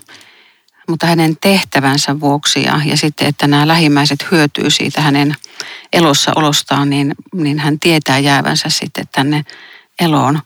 mutta 0.91 1.07
hänen 1.07 1.37
tehtävänsä 1.41 2.19
vuoksi 2.19 2.63
ja, 2.63 2.81
ja 2.85 2.97
sitten, 2.97 3.27
että 3.27 3.47
nämä 3.47 3.67
lähimmäiset 3.67 4.25
hyötyy 4.31 4.69
siitä 4.69 5.01
hänen 5.01 5.35
elossa 5.93 6.31
olostaan, 6.35 6.89
niin, 6.89 7.15
niin 7.33 7.59
hän 7.59 7.79
tietää 7.79 8.19
jäävänsä 8.19 8.69
sitten 8.69 9.05
tänne 9.11 9.45
eloon. 9.99 10.39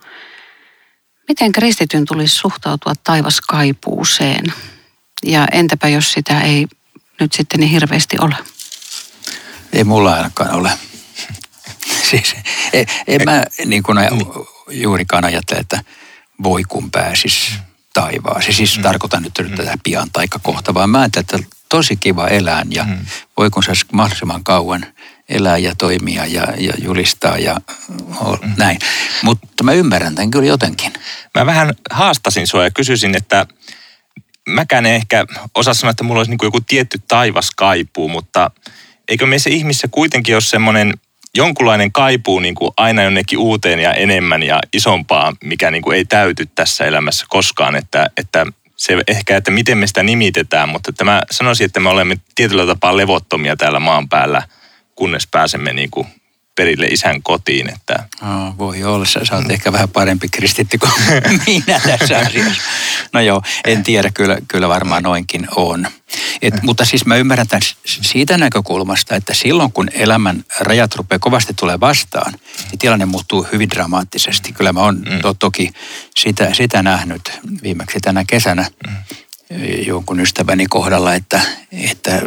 Miten 1.28 1.52
kristityn 1.52 2.06
tulisi 2.06 2.36
suhtautua 2.36 2.94
taivaskaipuuseen? 3.04 4.46
Ja 5.24 5.48
entäpä 5.52 5.88
jos 5.88 6.12
sitä 6.12 6.42
ei 6.42 6.68
nyt 7.20 7.34
sitten 7.34 7.60
niin 7.60 7.70
hirveästi 7.70 8.18
ole? 8.22 8.36
Ei 9.74 9.84
mulla 9.84 10.14
ainakaan 10.14 10.52
ole. 10.52 10.72
siis, 12.10 12.36
en, 12.74 12.86
en 13.08 13.22
mä 13.26 13.44
niin 13.66 13.84
kuin 13.84 13.98
juurikaan 14.70 15.26
ajattele, 15.26 15.60
että 15.60 15.84
voi 16.44 16.64
kun 16.64 16.92
pääsis 16.92 17.54
taivaaseen. 17.96 18.54
Siis 18.54 18.78
mm. 18.78 18.84
tarkoitan 18.84 19.24
nyt 19.24 19.34
mm. 19.44 19.56
tätä 19.56 19.78
pian 19.84 20.10
taikka 20.14 20.40
kohta, 20.40 20.74
vaan 20.74 20.90
mä 20.90 21.00
ajattelen, 21.00 21.26
että 21.44 21.58
tosi 21.70 21.96
kiva 21.96 22.28
elää 22.28 22.66
ja 22.70 22.84
mm. 22.84 23.06
voi 23.38 23.50
kun 23.50 23.64
saisi 23.64 23.86
mahdollisimman 23.92 24.44
kauan 24.44 24.86
elää 25.30 25.58
ja 25.58 25.76
toimia 25.76 26.26
ja, 26.26 26.48
ja 26.58 26.74
julistaa 26.84 27.38
ja 27.38 27.58
mm. 27.90 28.54
näin. 28.58 28.80
Mutta 29.24 29.64
mä 29.64 29.74
ymmärrän 29.74 30.16
tämän 30.16 30.32
kyllä 30.32 30.46
jotenkin. 30.46 30.94
Mä 31.36 31.46
vähän 31.46 31.74
haastasin 31.92 32.48
sua 32.48 32.64
ja 32.64 32.72
kysyisin, 32.72 33.16
että 33.16 33.46
mäkään 34.50 34.86
en 34.86 34.96
ehkä 34.96 35.26
osaa 35.56 35.74
sanoa, 35.74 35.92
että 35.92 36.04
mulla 36.04 36.20
olisi 36.20 36.32
niin 36.32 36.40
joku 36.44 36.62
tietty 36.62 37.02
taivas 37.08 37.52
kaipuu, 37.56 38.10
mutta 38.10 38.52
eikö 39.08 39.26
meissä 39.26 39.50
ihmissä 39.50 39.88
kuitenkin 39.88 40.36
ole 40.36 40.42
semmoinen 40.42 40.94
jonkunlainen 41.36 41.92
kaipuu 41.92 42.40
niin 42.40 42.56
kuin 42.56 42.72
aina 42.78 43.04
jonnekin 43.04 43.40
uuteen 43.40 43.80
ja 43.80 43.94
enemmän 43.94 44.44
ja 44.44 44.60
isompaa, 44.74 45.34
mikä 45.44 45.72
niin 45.72 45.82
kuin 45.82 45.98
ei 45.98 46.06
täyty 46.06 46.46
tässä 46.56 46.86
elämässä 46.86 47.26
koskaan, 47.30 47.76
että, 47.76 48.10
että 48.18 48.46
se 48.76 48.98
ehkä, 49.08 49.38
että 49.38 49.52
miten 49.52 49.78
me 49.78 49.88
sitä 49.88 50.04
nimitetään, 50.04 50.70
mutta 50.70 50.90
että 50.90 51.04
mä 51.04 51.22
sanoisin, 51.32 51.66
että 51.66 51.80
me 51.80 51.90
olemme 51.90 52.16
tietyllä 52.36 52.66
tapaa 52.66 52.98
levottomia 52.98 53.56
täällä 53.56 53.80
maan 53.80 54.10
päällä, 54.10 54.42
kunnes 54.96 55.28
pääsemme 55.32 55.74
niin 55.74 55.92
kuin 55.92 56.08
perille 56.56 56.88
isän 56.88 57.22
kotiin. 57.22 57.70
Että... 57.70 58.10
Oh, 58.22 58.58
voi 58.58 58.84
olla, 58.84 59.06
sä, 59.06 59.20
sä 59.26 59.36
oot 59.36 59.46
mm. 59.46 59.52
ehkä 59.52 59.72
vähän 59.72 59.90
parempi 59.90 60.28
kristitty 60.30 60.78
kuin 60.78 60.92
minä 61.48 61.80
tässä 61.80 62.18
asiassa. 62.18 62.62
No 63.14 63.22
joo, 63.22 63.42
en 63.66 63.84
tiedä, 63.84 64.12
kyllä, 64.14 64.38
kyllä 64.48 64.70
varmaan 64.70 65.04
noinkin 65.04 65.48
on. 65.56 65.88
Et, 66.42 66.54
mm. 66.54 66.60
Mutta 66.64 66.86
siis 66.86 67.06
mä 67.06 67.16
ymmärrän 67.16 67.48
tämän 67.48 67.62
siitä 67.86 68.38
näkökulmasta, 68.38 69.16
että 69.16 69.34
silloin 69.34 69.72
kun 69.72 69.90
elämän 69.94 70.44
rajat 70.60 70.96
rupeaa 70.96 71.20
kovasti 71.20 71.54
tulee 71.54 71.80
vastaan, 71.80 72.34
niin 72.72 72.80
tilanne 72.80 73.06
muuttuu 73.06 73.48
hyvin 73.52 73.70
dramaattisesti. 73.70 74.54
Kyllä 74.54 74.74
mä 74.74 74.80
oon 74.80 74.96
mm. 74.96 75.20
to, 75.22 75.34
toki 75.34 75.72
sitä, 76.16 76.54
sitä 76.54 76.84
nähnyt 76.84 77.32
viimeksi 77.64 78.00
tänä 78.00 78.24
kesänä 78.28 78.66
mm. 78.88 78.96
jonkun 79.88 80.20
ystäväni 80.20 80.66
kohdalla, 80.66 81.14
että, 81.14 81.42
että 81.72 82.22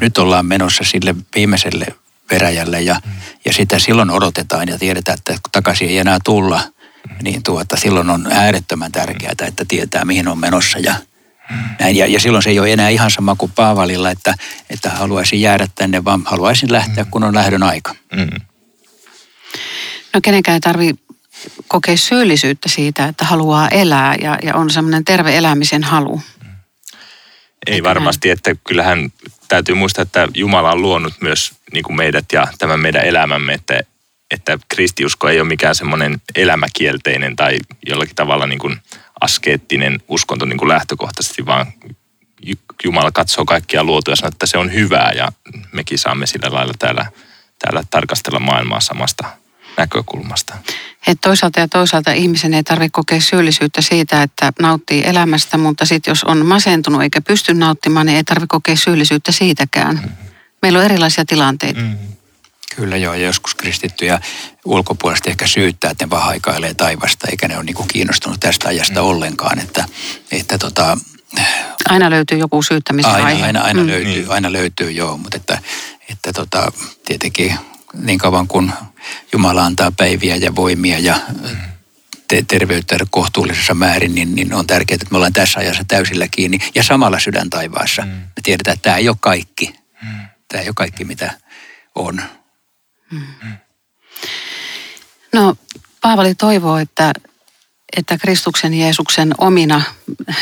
nyt 0.00 0.18
ollaan 0.18 0.46
menossa 0.46 0.84
sille 0.84 1.14
viimeiselle 1.34 1.86
veräjälle 2.30 2.80
ja, 2.80 3.00
mm. 3.04 3.12
ja 3.44 3.52
sitä 3.52 3.78
silloin 3.78 4.10
odotetaan 4.10 4.68
ja 4.68 4.78
tiedetään, 4.78 5.18
että 5.18 5.32
kun 5.32 5.52
takaisin 5.52 5.88
ei 5.88 5.98
enää 5.98 6.18
tulla, 6.24 6.60
mm. 6.60 7.16
niin 7.22 7.42
tuota, 7.42 7.76
silloin 7.76 8.10
on 8.10 8.32
äärettömän 8.32 8.92
tärkeää, 8.92 9.32
että 9.46 9.64
tietää 9.68 10.04
mihin 10.04 10.28
on 10.28 10.38
menossa 10.38 10.78
ja 10.78 10.94
mm. 11.50 11.56
näin. 11.80 11.96
Ja, 11.96 12.06
ja 12.06 12.20
silloin 12.20 12.42
se 12.42 12.50
ei 12.50 12.58
ole 12.58 12.72
enää 12.72 12.88
ihan 12.88 13.10
sama 13.10 13.34
kuin 13.34 13.52
Paavalilla, 13.54 14.10
että, 14.10 14.34
että 14.70 14.90
haluaisin 14.90 15.40
jäädä 15.40 15.66
tänne, 15.74 16.04
vaan 16.04 16.22
haluaisin 16.24 16.72
lähteä, 16.72 17.04
kun 17.04 17.24
on 17.24 17.34
lähdön 17.34 17.62
aika. 17.62 17.94
Mm. 18.16 18.40
No 20.14 20.20
kenenkään 20.22 20.54
ei 20.54 20.60
tarvitse 20.60 21.02
kokea 21.68 21.96
syyllisyyttä 21.96 22.68
siitä, 22.68 23.04
että 23.04 23.24
haluaa 23.24 23.68
elää 23.68 24.14
ja, 24.22 24.38
ja 24.42 24.54
on 24.54 24.70
semmoinen 24.70 25.04
terve 25.04 25.36
elämisen 25.36 25.82
halu. 25.82 26.20
Ei 27.66 27.82
varmasti, 27.82 28.30
että 28.30 28.54
kyllähän 28.68 29.12
täytyy 29.50 29.74
muistaa, 29.74 30.02
että 30.02 30.28
Jumala 30.34 30.72
on 30.72 30.82
luonut 30.82 31.14
myös 31.20 31.52
niin 31.72 31.84
kuin 31.84 31.96
meidät 31.96 32.24
ja 32.32 32.46
tämän 32.58 32.80
meidän 32.80 33.04
elämämme, 33.04 33.54
että, 33.54 33.80
että 34.30 34.58
kristiusko 34.68 35.28
ei 35.28 35.40
ole 35.40 35.48
mikään 35.48 35.74
semmoinen 35.74 36.20
elämäkielteinen 36.36 37.36
tai 37.36 37.58
jollakin 37.86 38.16
tavalla 38.16 38.46
niin 38.46 38.58
kuin 38.58 38.76
askeettinen 39.20 40.02
uskonto 40.08 40.44
niin 40.44 40.58
kuin 40.58 40.68
lähtökohtaisesti, 40.68 41.46
vaan 41.46 41.66
Jumala 42.84 43.12
katsoo 43.12 43.44
kaikkia 43.44 43.84
luotuja 43.84 44.12
ja 44.12 44.16
sanoo, 44.16 44.28
että 44.28 44.46
se 44.46 44.58
on 44.58 44.72
hyvää 44.72 45.12
ja 45.16 45.28
mekin 45.72 45.98
saamme 45.98 46.26
sillä 46.26 46.52
lailla 46.52 46.74
täällä, 46.78 47.06
täällä 47.58 47.82
tarkastella 47.90 48.38
maailmaa 48.38 48.80
samasta 48.80 49.39
näkökulmasta. 49.76 50.58
Et 51.06 51.18
toisaalta 51.20 51.60
ja 51.60 51.68
toisaalta 51.68 52.12
ihmisen 52.12 52.54
ei 52.54 52.62
tarvitse 52.62 52.90
kokea 52.92 53.20
syyllisyyttä 53.20 53.80
siitä, 53.82 54.22
että 54.22 54.52
nauttii 54.60 55.02
elämästä, 55.06 55.58
mutta 55.58 55.84
sitten 55.84 56.10
jos 56.10 56.24
on 56.24 56.46
masentunut 56.46 57.02
eikä 57.02 57.20
pysty 57.20 57.54
nauttimaan, 57.54 58.06
niin 58.06 58.16
ei 58.16 58.24
tarvitse 58.24 58.46
kokea 58.48 58.76
syyllisyyttä 58.76 59.32
siitäkään. 59.32 59.94
Mm-hmm. 59.94 60.30
Meillä 60.62 60.78
on 60.78 60.84
erilaisia 60.84 61.24
tilanteita. 61.24 61.80
Mm-hmm. 61.80 62.10
Kyllä 62.76 62.96
joo, 62.96 63.14
ja 63.14 63.26
joskus 63.26 63.54
kristittyjä 63.54 64.20
ulkopuolesta 64.64 65.30
ehkä 65.30 65.46
syyttää, 65.46 65.90
että 65.90 66.04
ne 66.04 66.10
vaan 66.10 66.24
haikailee 66.24 66.74
taivasta, 66.74 67.26
eikä 67.30 67.48
ne 67.48 67.56
ole 67.56 67.64
niin 67.64 67.88
kiinnostunut 67.88 68.40
tästä 68.40 68.68
ajasta 68.68 69.00
mm. 69.00 69.06
ollenkaan. 69.06 69.58
Että, 69.58 69.84
että 70.32 70.58
tota, 70.58 70.98
aina 71.88 72.10
löytyy 72.10 72.38
joku 72.38 72.62
syyttämisen 72.62 73.10
aina, 73.10 73.26
aihe. 73.26 73.44
Aina, 73.44 73.60
aina, 73.60 73.82
mm. 73.82 73.86
löytyy, 73.86 74.12
niin. 74.12 74.30
aina 74.30 74.52
löytyy, 74.52 74.90
joo, 74.90 75.16
mutta 75.16 75.36
että, 75.36 75.58
että 76.08 76.32
tota, 76.32 76.72
tietenkin 77.04 77.54
niin 77.94 78.18
kauan 78.18 78.48
kuin 78.48 78.72
Jumala 79.32 79.64
antaa 79.64 79.92
päiviä 79.96 80.36
ja 80.36 80.56
voimia 80.56 80.98
ja 80.98 81.20
te- 82.28 82.44
terveyttä 82.48 82.96
kohtuullisessa 83.10 83.74
määrin, 83.74 84.14
niin, 84.14 84.34
niin 84.34 84.54
on 84.54 84.66
tärkeää, 84.66 84.94
että 84.94 85.06
me 85.10 85.16
ollaan 85.16 85.32
tässä 85.32 85.60
ajassa 85.60 85.84
täysillä 85.88 86.28
kiinni 86.30 86.58
ja 86.74 86.82
samalla 86.82 87.18
sydän 87.18 87.50
taivaassa. 87.50 88.02
Mm. 88.02 88.08
Me 88.08 88.42
tiedetään, 88.42 88.74
että 88.74 88.82
tämä 88.82 88.96
ei 88.96 89.08
ole 89.08 89.16
kaikki. 89.20 89.74
Mm. 90.02 90.20
Tämä 90.48 90.62
ei 90.62 90.68
ole 90.68 90.74
kaikki, 90.74 91.04
mitä 91.04 91.32
on. 91.94 92.22
Mm. 93.10 93.22
No, 95.32 95.56
Paavali 96.00 96.34
toivoo, 96.34 96.78
että, 96.78 97.12
että 97.96 98.18
Kristuksen 98.18 98.74
Jeesuksen 98.74 99.34
omina 99.38 99.82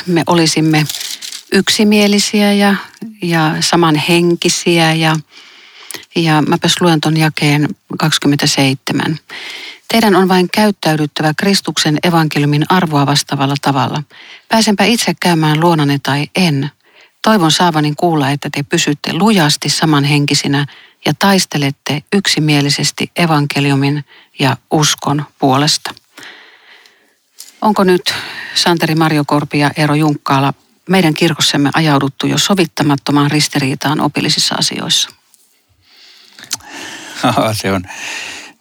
me 0.06 0.22
olisimme 0.26 0.86
yksimielisiä 1.52 2.52
ja, 2.52 2.74
ja 3.22 3.54
samanhenkisiä 3.60 4.94
ja 4.94 5.16
ja 6.16 6.42
mäpäs 6.42 6.74
luen 6.80 7.00
ton 7.00 7.16
jakeen 7.16 7.68
27. 7.98 9.18
Teidän 9.88 10.16
on 10.16 10.28
vain 10.28 10.48
käyttäydyttävä 10.54 11.34
Kristuksen 11.36 11.98
evankeliumin 12.02 12.64
arvoa 12.68 13.06
vastaavalla 13.06 13.54
tavalla. 13.62 14.02
Pääsenpä 14.48 14.84
itse 14.84 15.14
käymään 15.20 15.60
luonanne 15.60 15.98
tai 16.02 16.26
en. 16.36 16.70
Toivon 17.22 17.52
saavani 17.52 17.94
kuulla, 17.96 18.30
että 18.30 18.48
te 18.52 18.62
pysytte 18.62 19.12
lujasti 19.12 19.68
samanhenkisinä 19.68 20.66
ja 21.04 21.12
taistelette 21.18 22.02
yksimielisesti 22.12 23.10
evankeliumin 23.16 24.04
ja 24.38 24.56
uskon 24.70 25.24
puolesta. 25.38 25.94
Onko 27.60 27.84
nyt 27.84 28.14
Santeri 28.54 28.94
Marjokorpi 28.94 29.58
ja 29.58 29.70
Eero 29.76 29.94
Junkkaala 29.94 30.52
meidän 30.88 31.14
kirkossemme 31.14 31.70
ajauduttu 31.74 32.26
jo 32.26 32.38
sovittamattomaan 32.38 33.30
ristiriitaan 33.30 34.00
opillisissa 34.00 34.54
asioissa? 34.54 35.17
Se 37.52 37.72
on, 37.72 37.82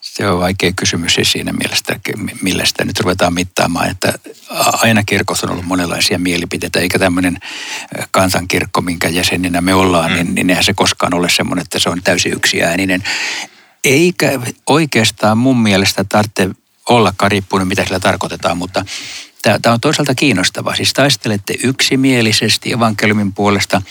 se 0.00 0.28
on 0.28 0.40
vaikea 0.40 0.72
kysymys 0.76 1.14
siis 1.14 1.32
siinä 1.32 1.52
mielessä, 1.52 2.00
millä 2.42 2.64
sitä 2.64 2.84
nyt 2.84 3.00
ruvetaan 3.00 3.34
mittaamaan, 3.34 3.90
että 3.90 4.12
aina 4.72 5.04
kirkossa 5.04 5.46
on 5.46 5.52
ollut 5.52 5.66
monenlaisia 5.66 6.18
mielipiteitä, 6.18 6.80
eikä 6.80 6.98
tämmöinen 6.98 7.38
kansankirkko, 8.10 8.80
minkä 8.80 9.08
jäseninä 9.08 9.60
me 9.60 9.74
ollaan, 9.74 10.10
mm. 10.10 10.14
niin, 10.14 10.34
niin 10.34 10.50
eihän 10.50 10.64
se 10.64 10.74
koskaan 10.74 11.14
ole 11.14 11.28
semmoinen, 11.28 11.62
että 11.62 11.78
se 11.78 11.88
on 11.88 12.02
täysin 12.02 12.32
yksiääninen. 12.32 13.04
Eikä 13.84 14.40
oikeastaan 14.66 15.38
mun 15.38 15.58
mielestä 15.58 16.04
tarvitse 16.04 16.48
olla 16.88 17.12
riippuun, 17.28 17.68
mitä 17.68 17.84
sillä 17.84 18.00
tarkoitetaan, 18.00 18.58
mutta 18.58 18.84
tämä 19.42 19.74
on 19.74 19.80
toisaalta 19.80 20.14
kiinnostavaa. 20.14 20.74
Siis 20.74 20.92
taistelette 20.92 21.54
yksimielisesti 21.62 22.72
evankeliumin 22.72 23.32
puolesta 23.32 23.82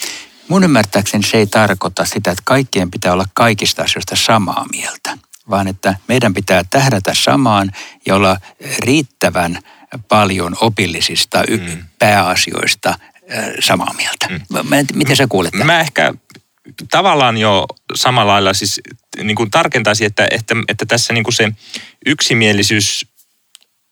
Mun 0.47 0.63
ymmärtääkseni 0.63 1.23
se 1.23 1.37
ei 1.37 1.47
tarkoita 1.47 2.05
sitä, 2.05 2.31
että 2.31 2.43
kaikkien 2.45 2.91
pitää 2.91 3.13
olla 3.13 3.25
kaikista 3.33 3.83
asioista 3.83 4.15
samaa 4.15 4.65
mieltä, 4.71 5.17
vaan 5.49 5.67
että 5.67 5.95
meidän 6.07 6.33
pitää 6.33 6.63
tähdätä 6.69 7.13
samaan 7.13 7.71
ja 8.05 8.15
olla 8.15 8.37
riittävän 8.79 9.59
paljon 10.07 10.55
opillisista 10.61 11.43
mm. 11.49 11.83
pääasioista 11.99 12.89
äh, 12.89 13.45
samaa 13.59 13.93
mieltä. 13.93 14.27
Mm. 14.29 14.87
Miten 14.93 15.15
sä 15.15 15.27
kuulet? 15.27 15.53
Mä 15.53 15.79
ehkä 15.79 16.13
tavallaan 16.91 17.37
jo 17.37 17.65
samalla 17.95 18.31
lailla 18.31 18.53
siis 18.53 18.81
niin 19.23 19.35
kuin 19.35 19.51
tarkentaisin, 19.51 20.07
että, 20.07 20.27
että, 20.31 20.55
että 20.67 20.85
tässä 20.85 21.13
niin 21.13 21.23
kuin 21.23 21.33
se 21.33 21.51
yksimielisyys 22.05 23.07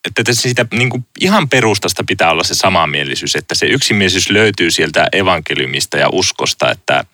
että 0.06 0.24
tässä 0.24 0.42
siitä 0.42 0.66
niin 0.74 0.90
kuin 0.90 1.06
ihan 1.20 1.50
perustasta 1.50 2.04
pitää 2.08 2.32
olla 2.32 2.44
se 2.44 2.56
samanmielisyys, 2.56 3.36
että 3.36 3.56
se 3.56 3.66
yksimielisyys 3.66 4.30
löytyy 4.30 4.72
sieltä 4.72 5.08
evankeliumista 5.12 5.98
ja 5.98 6.10
uskosta 6.12 6.72
että, 6.72 7.06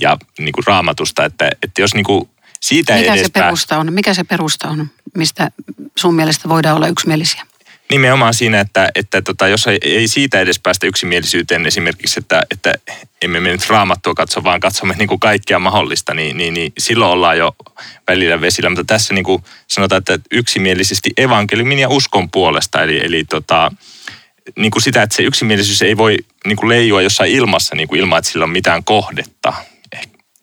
ja 0.00 0.16
niin 0.38 0.52
kuin 0.52 0.66
raamatusta, 0.66 1.24
että, 1.24 1.50
että 1.62 1.80
jos 1.80 1.94
niin 1.94 2.04
kuin 2.04 2.28
siitä 2.60 2.94
Mikä 2.94 3.14
edes 3.14 3.26
se 3.26 3.32
perusta 3.32 3.78
on? 3.78 3.92
Mikä 3.92 4.14
se 4.14 4.24
perusta 4.24 4.68
on, 4.68 4.90
mistä 5.16 5.50
sun 5.96 6.14
mielestä 6.14 6.48
voidaan 6.48 6.76
olla 6.76 6.88
yksimielisiä? 6.88 7.46
Nimenomaan 7.90 8.34
siinä, 8.34 8.60
että, 8.60 8.88
että 8.94 9.22
tota, 9.22 9.48
jos 9.48 9.66
ei, 9.82 10.08
siitä 10.08 10.40
edes 10.40 10.58
päästä 10.58 10.86
yksimielisyyteen 10.86 11.66
esimerkiksi, 11.66 12.20
että, 12.20 12.42
että 12.50 12.74
emme 13.22 13.40
me 13.40 13.48
nyt 13.48 13.68
raamattua 13.68 14.14
katso, 14.14 14.44
vaan 14.44 14.60
katsomme 14.60 14.94
niin 14.98 15.08
kuin 15.08 15.20
kaikkea 15.20 15.58
mahdollista, 15.58 16.14
niin, 16.14 16.36
niin, 16.36 16.54
niin 16.54 16.72
silloin 16.78 17.12
ollaan 17.12 17.38
jo 17.38 17.56
välillä 18.08 18.40
vesillä. 18.40 18.70
Mutta 18.70 18.84
tässä 18.84 19.14
niin 19.14 19.24
kuin 19.24 19.42
sanotaan, 19.68 19.98
että 19.98 20.18
yksimielisesti 20.30 21.10
evankeliumin 21.16 21.78
ja 21.78 21.88
uskon 21.88 22.30
puolesta, 22.30 22.82
eli, 22.82 23.00
eli 23.04 23.24
tota, 23.24 23.72
niin 24.56 24.70
kuin 24.70 24.82
sitä, 24.82 25.02
että 25.02 25.16
se 25.16 25.22
yksimielisyys 25.22 25.82
ei 25.82 25.96
voi 25.96 26.16
niin 26.46 26.56
kuin 26.56 26.68
leijua 26.68 27.02
jossain 27.02 27.32
ilmassa 27.32 27.74
niin 27.74 27.88
kuin 27.88 28.00
ilman, 28.00 28.18
että 28.18 28.30
sillä 28.30 28.44
on 28.44 28.50
mitään 28.50 28.84
kohdetta. 28.84 29.52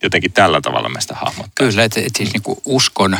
Jotenkin 0.03 0.31
tällä 0.31 0.61
tavalla 0.61 0.89
mä 0.89 1.01
sitä 1.01 1.15
hahmottaa. 1.15 1.67
Kyllä, 1.67 1.83
että, 1.83 1.99
että 1.99 2.17
siis 2.17 2.33
niin 2.33 2.43
kuin 2.43 2.59
uskon 2.65 3.17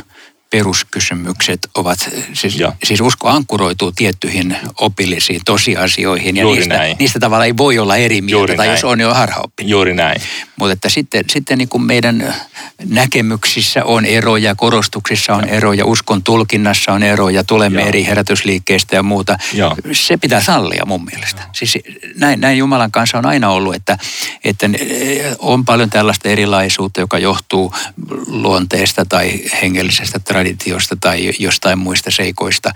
peruskysymykset 0.54 1.70
ovat, 1.76 2.10
siis, 2.34 2.58
siis 2.84 3.02
usko 3.02 3.30
ankkuroituu 3.30 3.92
tiettyihin 3.92 4.58
opillisiin 4.82 5.42
tosiasioihin 5.46 6.38
ja 6.38 6.46
niistä, 6.46 6.96
niistä 7.00 7.20
tavalla 7.20 7.46
ei 7.46 7.58
voi 7.58 7.80
olla 7.80 7.96
eri 7.96 8.22
mieltä 8.22 8.32
Juuri 8.32 8.56
tai 8.56 8.66
näin. 8.66 8.76
jos 8.76 8.84
on 8.84 9.00
jo 9.00 9.14
harhaoppinut. 9.14 9.70
Juuri 9.70 9.94
näin. 9.94 10.22
Mutta 10.56 10.74
että 10.74 10.90
sitten, 10.90 11.24
sitten 11.30 11.58
niin 11.58 11.70
kuin 11.70 11.84
meidän 11.84 12.36
näkemyksissä 12.86 13.84
on 13.84 14.06
eroja, 14.06 14.56
korostuksissa 14.56 15.36
on 15.36 15.50
eroja, 15.50 15.86
uskon 15.86 16.24
tulkinnassa 16.24 16.94
on 16.94 17.04
eroja, 17.04 17.44
tulemme 17.44 17.80
Joo. 17.80 17.90
eri 17.90 18.06
herätysliikkeistä 18.06 18.96
ja 18.96 19.04
muuta. 19.04 19.38
Joo. 19.54 19.76
Se 19.92 20.18
pitää 20.18 20.42
sallia 20.42 20.86
mun 20.86 21.06
mielestä. 21.06 21.42
Joo. 21.42 21.50
Siis 21.54 21.78
näin, 22.16 22.42
näin 22.42 22.58
Jumalan 22.58 22.92
kanssa 22.92 23.18
on 23.18 23.26
aina 23.26 23.50
ollut, 23.50 23.76
että, 23.76 23.98
että 24.44 24.70
on 25.40 25.66
paljon 25.66 25.90
tällaista 25.90 26.30
erilaisuutta, 26.30 27.02
joka 27.02 27.18
johtuu 27.18 27.74
luonteesta 28.28 29.06
tai 29.06 29.42
hengellisestä 29.62 30.20
traditiosta 30.20 30.43
traditiosta 30.44 30.96
tai 31.02 31.32
jostain 31.40 31.80
muista 31.80 32.12
seikoista. 32.12 32.72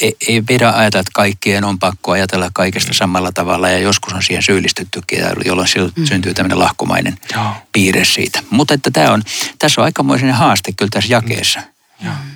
Ei, 0.00 0.16
ei 0.28 0.42
pidä 0.42 0.70
ajatella, 0.70 1.00
että 1.00 1.10
kaikkien 1.14 1.64
on 1.64 1.78
pakko 1.78 2.12
ajatella 2.12 2.50
kaikesta 2.52 2.90
mm. 2.90 2.94
samalla 2.94 3.32
tavalla 3.32 3.68
ja 3.68 3.78
joskus 3.78 4.12
on 4.12 4.22
siihen 4.22 4.42
syyllistyttykin, 4.42 5.18
jolloin 5.44 5.68
mm. 5.96 6.04
syntyy 6.04 6.34
tämmöinen 6.34 6.58
lahkomainen 6.58 7.18
Joo. 7.34 7.52
piirre 7.72 8.04
siitä. 8.04 8.42
Mutta 8.50 8.74
että 8.74 8.90
tämä 8.90 9.12
on, 9.12 9.22
tässä 9.58 9.80
on 9.80 9.84
aikamoinen 9.84 10.34
haaste 10.34 10.72
kyllä 10.72 10.90
tässä 10.90 11.12
jakeessa. 11.12 11.60
Mm 12.02 12.33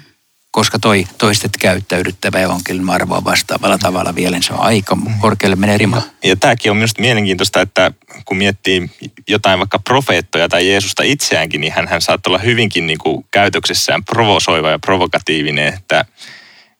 koska 0.58 0.78
toi 0.78 1.06
toistet 1.18 1.56
käyttäydyttävä 1.60 2.38
evankeliumin 2.38 2.94
arvoa 2.94 3.24
vastaavalla 3.24 3.78
tavalla 3.78 4.14
vielä, 4.14 4.36
niin 4.36 4.42
se 4.42 4.52
on 4.52 4.60
aika 4.60 4.96
korkealle 5.20 5.56
menee 5.56 5.78
rima. 5.78 6.02
Ja 6.24 6.36
tämäkin 6.36 6.70
on 6.70 6.76
minusta 6.76 7.00
mielenkiintoista, 7.00 7.60
että 7.60 7.92
kun 8.24 8.36
miettii 8.36 8.90
jotain 9.28 9.58
vaikka 9.58 9.78
profeettoja 9.78 10.48
tai 10.48 10.68
Jeesusta 10.68 11.02
itseäänkin, 11.02 11.60
niin 11.60 11.72
hän, 11.72 11.88
hän 11.88 12.02
saattaa 12.02 12.30
olla 12.30 12.38
hyvinkin 12.38 12.86
niin 12.86 12.98
kuin 12.98 13.26
käytöksessään 13.30 14.04
provosoiva 14.04 14.70
ja 14.70 14.78
provokatiivinen, 14.78 15.74
että, 15.74 16.04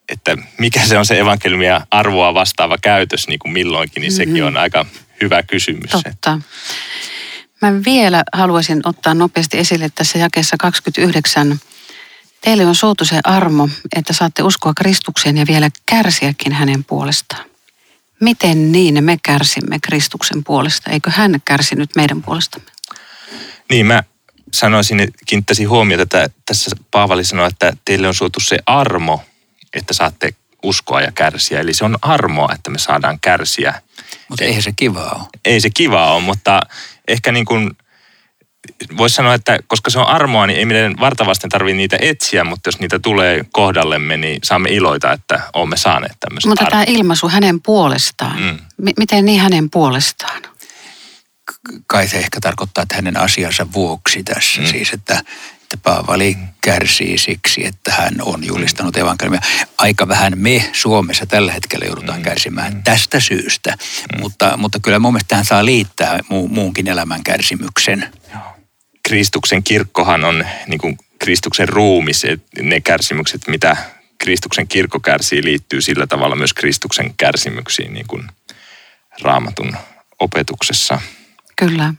että 0.09 0.37
mikä 0.57 0.85
se 0.85 0.97
on 0.97 1.05
se 1.05 1.19
evankeliumia 1.19 1.81
arvoa 1.91 2.33
vastaava 2.33 2.77
käytös 2.81 3.27
niin 3.27 3.39
kuin 3.39 3.51
milloinkin, 3.51 4.01
niin 4.01 4.11
sekin 4.11 4.33
mm-hmm. 4.33 4.47
on 4.47 4.57
aika 4.57 4.85
hyvä 5.21 5.43
kysymys. 5.43 5.91
Totta. 5.91 6.39
Mä 7.61 7.73
vielä 7.85 8.23
haluaisin 8.33 8.81
ottaa 8.83 9.13
nopeasti 9.13 9.57
esille 9.57 9.89
tässä 9.95 10.19
jakeessa 10.19 10.55
29 10.59 11.59
Teille 12.41 12.65
on 12.65 12.75
suotu 12.75 13.05
se 13.05 13.19
armo, 13.23 13.69
että 13.95 14.13
saatte 14.13 14.43
uskoa 14.43 14.73
Kristukseen 14.73 15.37
ja 15.37 15.45
vielä 15.47 15.69
kärsiäkin 15.85 16.53
hänen 16.53 16.83
puolestaan. 16.83 17.49
Miten 18.19 18.71
niin 18.71 19.03
me 19.03 19.17
kärsimme 19.23 19.79
Kristuksen 19.83 20.43
puolesta? 20.43 20.91
Eikö 20.91 21.11
hän 21.11 21.41
kärsinyt 21.45 21.95
meidän 21.95 22.21
puolestamme? 22.21 22.71
Niin, 23.69 23.85
mä 23.85 24.03
sanoisin, 24.53 24.99
että 24.99 25.19
kiinnittäisin 25.25 25.69
huomiota, 25.69 26.03
että 26.03 26.29
tässä 26.45 26.71
Paavali 26.91 27.23
sanoi, 27.23 27.47
että 27.47 27.73
teille 27.85 28.07
on 28.07 28.13
suotu 28.13 28.39
se 28.39 28.57
armo, 28.65 29.23
että 29.73 29.93
saatte 29.93 30.33
uskoa 30.63 31.01
ja 31.01 31.11
kärsiä. 31.11 31.59
Eli 31.59 31.73
se 31.73 31.85
on 31.85 31.97
armoa, 32.01 32.53
että 32.53 32.69
me 32.69 32.77
saadaan 32.77 33.19
kärsiä. 33.19 33.81
Mutta 34.29 34.45
eihän 34.45 34.63
se 34.63 34.71
kivaa 34.71 35.11
ole. 35.11 35.29
Ei 35.45 35.61
se 35.61 35.69
kivaa 35.69 36.13
ole, 36.13 36.23
mutta 36.23 36.59
ehkä 37.07 37.31
niin 37.31 37.45
kuin– 37.45 37.71
voisi 38.97 39.15
sanoa, 39.15 39.33
että 39.33 39.59
koska 39.67 39.89
se 39.89 39.99
on 39.99 40.07
armoa, 40.07 40.47
niin 40.47 40.59
ei 40.59 40.65
meidän 40.65 40.95
vartavasten 40.99 41.49
tarvitse 41.49 41.77
niitä 41.77 41.97
etsiä, 42.01 42.43
mutta 42.43 42.67
jos 42.67 42.79
niitä 42.79 42.99
tulee 42.99 43.45
kohdallemme, 43.51 44.17
niin 44.17 44.39
saamme 44.43 44.69
iloita, 44.69 45.11
että 45.11 45.41
olemme 45.53 45.77
saaneet 45.77 46.17
tämmöistä 46.19 46.49
Mutta 46.49 46.65
tämä 46.69 46.83
ilmaisu 46.87 47.29
hänen 47.29 47.61
puolestaan, 47.61 48.39
mm. 48.39 48.85
M- 48.85 48.93
miten 48.97 49.25
niin 49.25 49.41
hänen 49.41 49.69
puolestaan? 49.69 50.41
Kai 51.87 52.07
se 52.07 52.17
ehkä 52.17 52.37
tarkoittaa, 52.41 52.81
että 52.81 52.95
hänen 52.95 53.19
asiansa 53.19 53.67
vuoksi 53.73 54.23
tässä, 54.23 54.61
mm. 54.61 54.67
siis 54.67 54.93
että, 54.93 55.21
että 55.53 55.77
Paavali 55.83 56.37
kärsii 56.61 57.17
siksi, 57.17 57.65
että 57.65 57.91
hän 57.91 58.15
on 58.21 58.43
julistanut 58.45 58.97
evankeliumia. 58.97 59.41
Aika 59.77 60.07
vähän 60.07 60.33
me 60.35 60.69
Suomessa 60.73 61.25
tällä 61.25 61.51
hetkellä 61.51 61.85
joudutaan 61.85 62.19
mm. 62.19 62.23
kärsimään 62.23 62.73
mm. 62.73 62.83
tästä 62.83 63.19
syystä, 63.19 63.71
mm. 63.71 64.21
mutta, 64.21 64.57
mutta 64.57 64.79
kyllä 64.79 64.99
mun 64.99 65.13
mielestä 65.13 65.35
hän 65.35 65.45
saa 65.45 65.65
liittää 65.65 66.19
mu, 66.29 66.47
muunkin 66.47 66.87
elämän 66.87 67.23
kärsimyksen. 67.23 68.18
Kristuksen 69.03 69.63
kirkkohan 69.63 70.25
on 70.25 70.45
niin 70.67 70.79
kuin 70.79 70.97
Kristuksen 71.19 71.69
ruumis, 71.69 72.23
ne 72.61 72.81
kärsimykset, 72.81 73.41
mitä 73.47 73.77
Kristuksen 74.17 74.67
kirkko 74.67 74.99
kärsii, 74.99 75.43
liittyy 75.43 75.81
sillä 75.81 76.07
tavalla 76.07 76.35
myös 76.35 76.53
Kristuksen 76.53 77.13
kärsimyksiin 77.17 77.93
niin 77.93 78.07
kuin 78.07 78.27
raamatun 79.21 79.77
opetuksessa. 80.19 81.01
Kyllä. 81.55 81.93